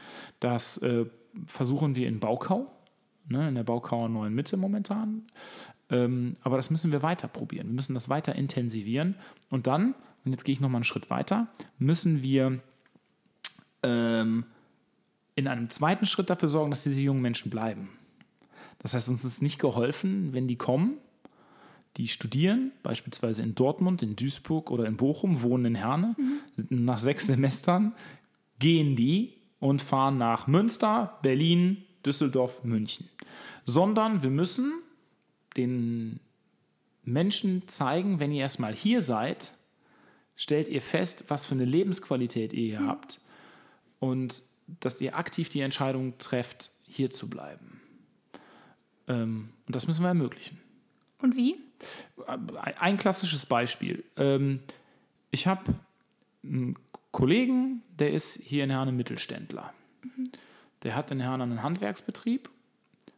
[0.41, 1.05] Das äh,
[1.45, 2.69] versuchen wir in Baukau
[3.29, 5.23] ne, in der Baukauer Neuen Mitte momentan.
[5.89, 7.67] Ähm, aber das müssen wir weiter probieren.
[7.67, 9.15] Wir müssen das weiter intensivieren.
[9.49, 9.95] Und dann,
[10.25, 11.47] und jetzt gehe ich nochmal einen Schritt weiter,
[11.77, 12.59] müssen wir
[13.83, 14.45] ähm,
[15.35, 17.89] in einem zweiten Schritt dafür sorgen, dass diese jungen Menschen bleiben.
[18.79, 20.97] Das heißt, uns ist nicht geholfen, wenn die kommen,
[21.97, 26.15] die studieren, beispielsweise in Dortmund, in Duisburg oder in Bochum, wohnen in Herne.
[26.17, 26.85] Mhm.
[26.85, 27.93] Nach sechs Semestern
[28.59, 33.09] gehen die und fahren nach Münster, Berlin, Düsseldorf, München.
[33.65, 34.73] Sondern wir müssen
[35.57, 36.19] den
[37.03, 39.53] Menschen zeigen, wenn ihr erstmal hier seid,
[40.35, 42.87] stellt ihr fest, was für eine Lebensqualität ihr hier mhm.
[42.87, 43.19] habt
[43.99, 44.41] und
[44.79, 47.81] dass ihr aktiv die Entscheidung trefft, hier zu bleiben.
[49.07, 50.59] Ähm, und das müssen wir ermöglichen.
[51.21, 51.57] Und wie?
[52.79, 54.03] Ein klassisches Beispiel.
[54.17, 54.61] Ähm,
[55.31, 55.75] ich habe
[56.43, 56.77] einen
[57.11, 59.73] Kollegen, der ist hier in Herne Mittelständler.
[60.03, 60.31] Mhm.
[60.83, 62.49] Der hat in Herne einen Handwerksbetrieb,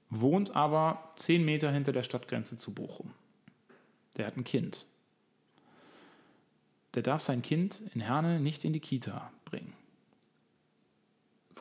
[0.10, 3.12] wohnt aber zehn Meter hinter der Stadtgrenze zu Bochum.
[4.18, 4.86] Der hat ein Kind.
[6.96, 9.74] Der darf sein Kind in Herne nicht in die Kita bringen.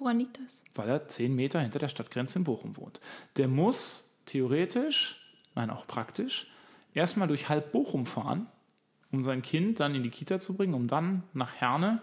[0.00, 0.64] Woran liegt das?
[0.74, 3.00] Weil er zehn Meter hinter der Stadtgrenze in Bochum wohnt.
[3.36, 5.16] Der muss theoretisch,
[5.54, 6.46] nein auch praktisch,
[6.94, 8.46] erstmal durch halb Bochum fahren,
[9.12, 12.00] um sein Kind dann in die Kita zu bringen, um dann nach Herne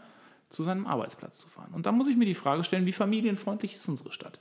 [0.49, 1.73] zu seinem Arbeitsplatz zu fahren.
[1.73, 4.39] Und da muss ich mir die Frage stellen, wie familienfreundlich ist unsere Stadt?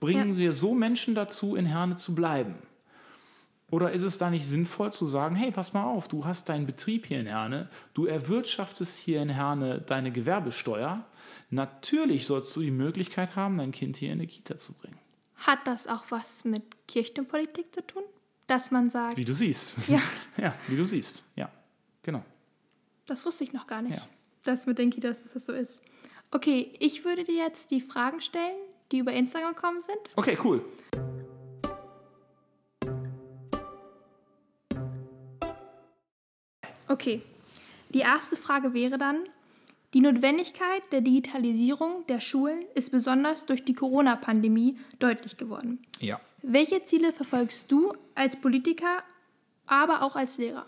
[0.00, 0.36] Bringen ja.
[0.36, 2.56] wir so Menschen dazu, in Herne zu bleiben?
[3.70, 6.66] Oder ist es da nicht sinnvoll zu sagen, hey, pass mal auf, du hast deinen
[6.66, 11.04] Betrieb hier in Herne, du erwirtschaftest hier in Herne deine Gewerbesteuer,
[11.50, 14.98] Natürlich sollst du die Möglichkeit haben, dein Kind hier in eine Kita zu bringen.
[15.36, 18.02] Hat das auch was mit Kirchenpolitik zu tun?
[18.46, 19.16] Dass man sagt.
[19.16, 19.76] Wie du siehst.
[19.88, 20.02] Ja.
[20.36, 21.24] ja, wie du siehst.
[21.36, 21.50] Ja,
[22.02, 22.24] genau.
[23.06, 23.96] Das wusste ich noch gar nicht.
[23.96, 24.08] Ja.
[24.44, 25.82] Das mit den Kitas, dass das so ist.
[26.30, 28.56] Okay, ich würde dir jetzt die Fragen stellen,
[28.92, 29.98] die über Instagram gekommen sind.
[30.16, 30.64] Okay, cool.
[36.88, 37.22] Okay.
[37.90, 39.24] Die erste Frage wäre dann,
[39.94, 45.80] die Notwendigkeit der Digitalisierung der Schulen ist besonders durch die Corona-Pandemie deutlich geworden.
[45.98, 46.20] Ja.
[46.42, 49.02] Welche Ziele verfolgst du als Politiker,
[49.66, 50.66] aber auch als Lehrer?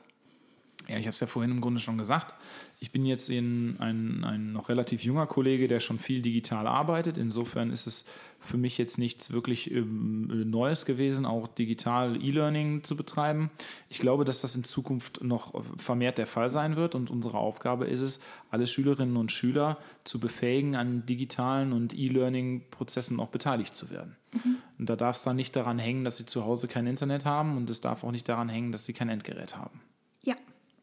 [0.89, 2.35] Ja, ich habe es ja vorhin im Grunde schon gesagt.
[2.81, 7.18] Ich bin jetzt ein, ein, ein noch relativ junger Kollege, der schon viel digital arbeitet.
[7.18, 8.07] Insofern ist es
[8.41, 13.51] für mich jetzt nichts wirklich ähm, Neues gewesen, auch digital E-Learning zu betreiben.
[13.88, 17.86] Ich glaube, dass das in Zukunft noch vermehrt der Fall sein wird und unsere Aufgabe
[17.86, 18.20] ist es,
[18.51, 24.16] alle Schülerinnen und Schüler zu befähigen, an digitalen und E-Learning-Prozessen auch beteiligt zu werden.
[24.32, 24.57] Mhm.
[24.78, 27.57] Und da darf es dann nicht daran hängen, dass sie zu Hause kein Internet haben
[27.57, 29.80] und es darf auch nicht daran hängen, dass sie kein Endgerät haben.
[30.24, 30.34] Ja,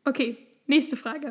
[0.06, 0.38] okay.
[0.68, 1.30] Nächste Frage.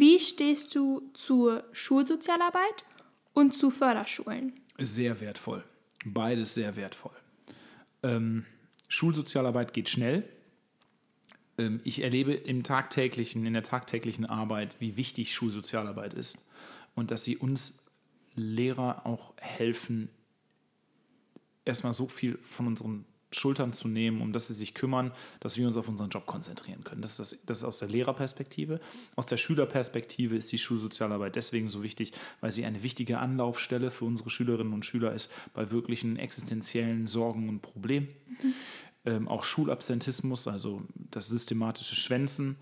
[0.00, 2.86] Wie stehst du zur Schulsozialarbeit
[3.34, 4.58] und zu Förderschulen?
[4.78, 5.62] Sehr wertvoll.
[6.06, 7.12] Beides sehr wertvoll.
[8.02, 8.46] Ähm,
[8.88, 10.26] Schulsozialarbeit geht schnell.
[11.58, 16.38] Ähm, ich erlebe im tagtäglichen, in der tagtäglichen Arbeit, wie wichtig Schulsozialarbeit ist
[16.94, 17.84] und dass sie uns
[18.34, 20.08] Lehrer auch helfen,
[21.66, 25.66] erstmal so viel von unserem Schultern zu nehmen, um das sie sich kümmern, dass wir
[25.66, 27.02] uns auf unseren Job konzentrieren können.
[27.02, 28.80] Das ist, das, das ist aus der Lehrerperspektive.
[29.16, 34.04] Aus der Schülerperspektive ist die Schulsozialarbeit deswegen so wichtig, weil sie eine wichtige Anlaufstelle für
[34.04, 38.08] unsere Schülerinnen und Schüler ist bei wirklichen existenziellen Sorgen und Problemen.
[38.42, 38.54] Mhm.
[39.06, 42.56] Ähm, auch Schulabsentismus, also das systematische Schwänzen,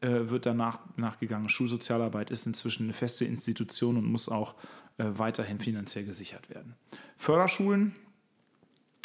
[0.00, 1.48] äh, wird danach nachgegangen.
[1.48, 4.54] Schulsozialarbeit ist inzwischen eine feste Institution und muss auch
[4.98, 6.74] äh, weiterhin finanziell gesichert werden.
[7.16, 7.94] Förderschulen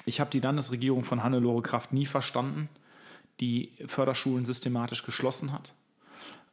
[0.10, 2.68] ich habe die Landesregierung von Hannelore Kraft nie verstanden,
[3.40, 5.74] die Förderschulen systematisch geschlossen hat.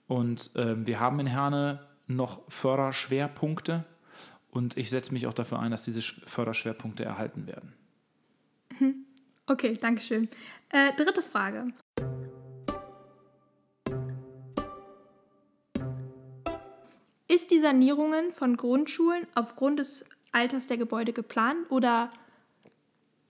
[0.07, 3.85] Und äh, wir haben in Herne noch Förderschwerpunkte
[4.51, 7.73] und ich setze mich auch dafür ein, dass diese Förderschwerpunkte erhalten werden.
[8.79, 9.07] Mhm.
[9.47, 10.29] Okay, danke schön.
[10.69, 11.73] Äh, dritte Frage.
[17.27, 22.11] Ist die Sanierungen von Grundschulen aufgrund des Alters der Gebäude geplant oder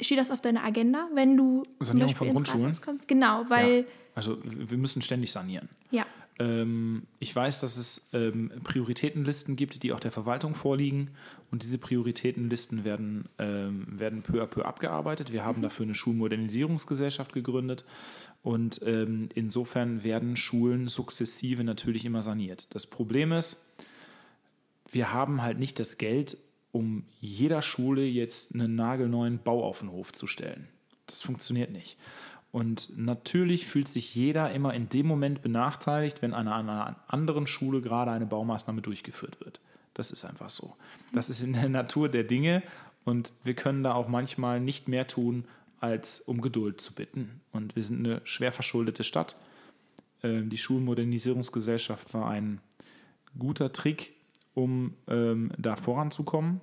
[0.01, 3.09] steht das auf deiner Agenda, wenn du Sanierung von Grundschulen kommst?
[3.09, 3.81] Genau, weil.
[3.81, 3.85] Ja,
[4.15, 5.69] also wir müssen ständig sanieren.
[5.91, 6.07] Ja.
[6.39, 11.11] Ähm, ich weiß, dass es ähm, Prioritätenlisten gibt, die auch der Verwaltung vorliegen.
[11.51, 15.33] Und diese Prioritätenlisten werden, ähm, werden peu à peu abgearbeitet.
[15.33, 15.63] Wir haben mhm.
[15.63, 17.85] dafür eine Schulmodernisierungsgesellschaft gegründet.
[18.43, 22.69] Und ähm, insofern werden Schulen sukzessive natürlich immer saniert.
[22.75, 23.65] Das Problem ist,
[24.91, 26.37] wir haben halt nicht das Geld,
[26.77, 30.69] um jeder Schule jetzt einen nagelneuen Bau auf den Hof zu stellen.
[31.07, 31.97] Das funktioniert nicht.
[32.53, 37.81] Und natürlich fühlt sich jeder immer in dem Moment benachteiligt, wenn an einer anderen Schule
[37.81, 39.61] gerade eine Baumaßnahme durchgeführt wird.
[39.95, 40.77] Das ist einfach so.
[41.13, 42.63] Das ist in der Natur der Dinge
[43.05, 45.45] und wir können da auch manchmal nicht mehr tun,
[45.81, 47.41] als um Geduld zu bitten.
[47.53, 49.37] Und wir sind eine schwer verschuldete Stadt.
[50.23, 52.61] Ähm, die Schulmodernisierungsgesellschaft war ein
[53.39, 54.16] guter Trick,
[54.57, 56.63] um ähm, da voranzukommen.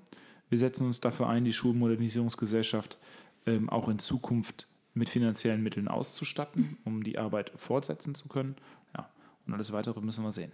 [0.50, 2.98] Wir setzen uns dafür ein, die Schulmodernisierungsgesellschaft
[3.46, 8.56] ähm, auch in Zukunft mit finanziellen Mitteln auszustatten, um die Arbeit fortsetzen zu können.
[8.98, 9.10] Ja,
[9.46, 10.52] und alles weitere müssen wir sehen.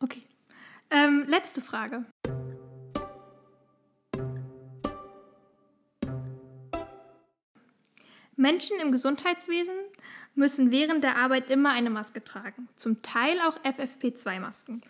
[0.00, 0.22] Okay.
[0.90, 2.06] Ähm, letzte Frage.
[8.34, 9.74] Menschen im Gesundheitswesen
[10.34, 14.80] müssen während der Arbeit immer eine Maske tragen, zum Teil auch FFP2-Masken.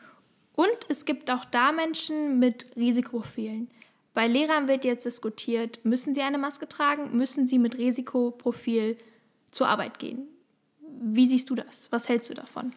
[0.61, 3.71] Und es gibt auch da Menschen mit Risikoprofilen.
[4.13, 8.99] Bei Lehrern wird jetzt diskutiert, müssen sie eine Maske tragen, müssen sie mit Risikoprofil
[9.51, 10.29] zur Arbeit gehen.
[11.01, 11.91] Wie siehst du das?
[11.93, 12.75] Was hältst du davon?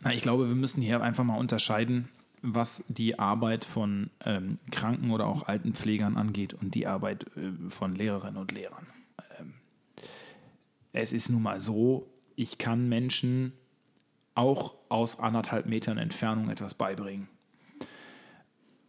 [0.00, 2.08] Na, ich glaube, wir müssen hier einfach mal unterscheiden,
[2.40, 7.94] was die Arbeit von ähm, Kranken- oder auch Altenpflegern angeht und die Arbeit äh, von
[7.94, 8.86] Lehrerinnen und Lehrern.
[9.38, 9.52] Ähm,
[10.94, 13.52] es ist nun mal so, ich kann Menschen
[14.34, 17.28] auch aus anderthalb Metern Entfernung etwas beibringen.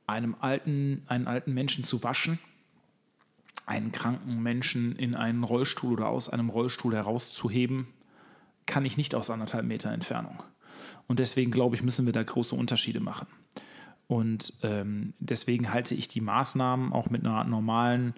[0.08, 2.40] Einem alten, einen alten Menschen zu waschen,
[3.66, 7.88] einen kranken Menschen in einen Rollstuhl oder aus einem Rollstuhl herauszuheben,
[8.66, 10.44] kann ich nicht aus anderthalb Meter Entfernung.
[11.08, 13.28] Und deswegen glaube ich, müssen wir da große Unterschiede machen.
[14.08, 18.14] Und ähm, deswegen halte ich die Maßnahmen auch mit einer normalen,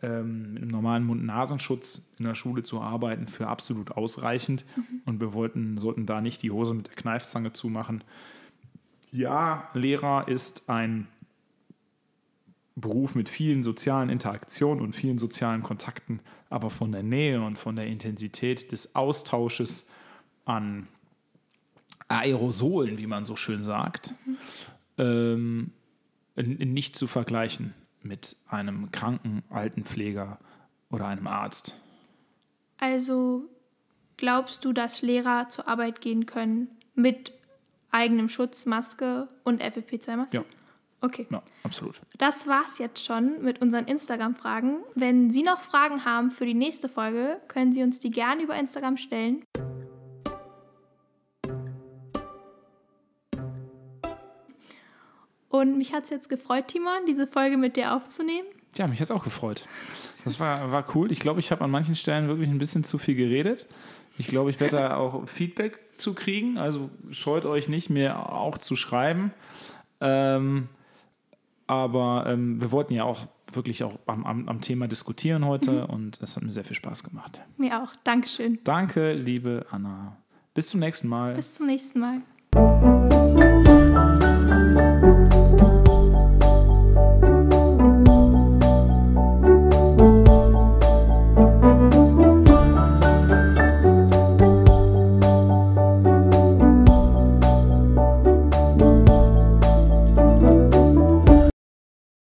[0.00, 4.64] ähm, mit einem normalen Mund-Nasenschutz in der Schule zu arbeiten für absolut ausreichend.
[4.76, 5.02] Mhm.
[5.06, 8.04] Und wir wollten, sollten da nicht die Hose mit der Kneifzange zumachen.
[9.10, 11.08] Ja, Lehrer ist ein
[12.76, 17.74] Beruf mit vielen sozialen Interaktionen und vielen sozialen Kontakten, aber von der Nähe und von
[17.74, 19.90] der Intensität des Austausches
[20.44, 20.86] an
[22.06, 24.36] Aerosolen, wie man so schön sagt, mhm.
[24.98, 25.70] ähm,
[26.36, 30.38] nicht zu vergleichen mit einem kranken Altenpfleger
[30.90, 31.74] oder einem Arzt.
[32.78, 33.48] Also
[34.16, 37.32] glaubst du, dass Lehrer zur Arbeit gehen können mit
[37.90, 40.36] eigenem Schutz, Maske und FFP2-Maske?
[40.38, 40.44] Ja.
[41.00, 41.26] Okay.
[41.30, 42.00] Ja, absolut.
[42.18, 44.78] Das war's jetzt schon mit unseren Instagram-Fragen.
[44.96, 48.56] Wenn Sie noch Fragen haben für die nächste Folge, können Sie uns die gerne über
[48.56, 49.44] Instagram stellen.
[55.58, 58.46] Und mich hat es jetzt gefreut, Timon, diese Folge mit dir aufzunehmen.
[58.76, 59.66] Ja, mich hat es auch gefreut.
[60.22, 61.10] Das war, war cool.
[61.10, 63.66] Ich glaube, ich habe an manchen Stellen wirklich ein bisschen zu viel geredet.
[64.18, 66.58] Ich glaube, ich werde da auch Feedback zu kriegen.
[66.58, 69.32] Also scheut euch nicht, mir auch zu schreiben.
[70.00, 70.68] Ähm,
[71.66, 75.84] aber ähm, wir wollten ja auch wirklich auch am, am, am Thema diskutieren heute mhm.
[75.86, 77.42] und es hat mir sehr viel Spaß gemacht.
[77.56, 77.94] Mir auch.
[78.04, 78.60] Dankeschön.
[78.62, 80.16] Danke, liebe Anna.
[80.54, 81.34] Bis zum nächsten Mal.
[81.34, 82.22] Bis zum nächsten Mal.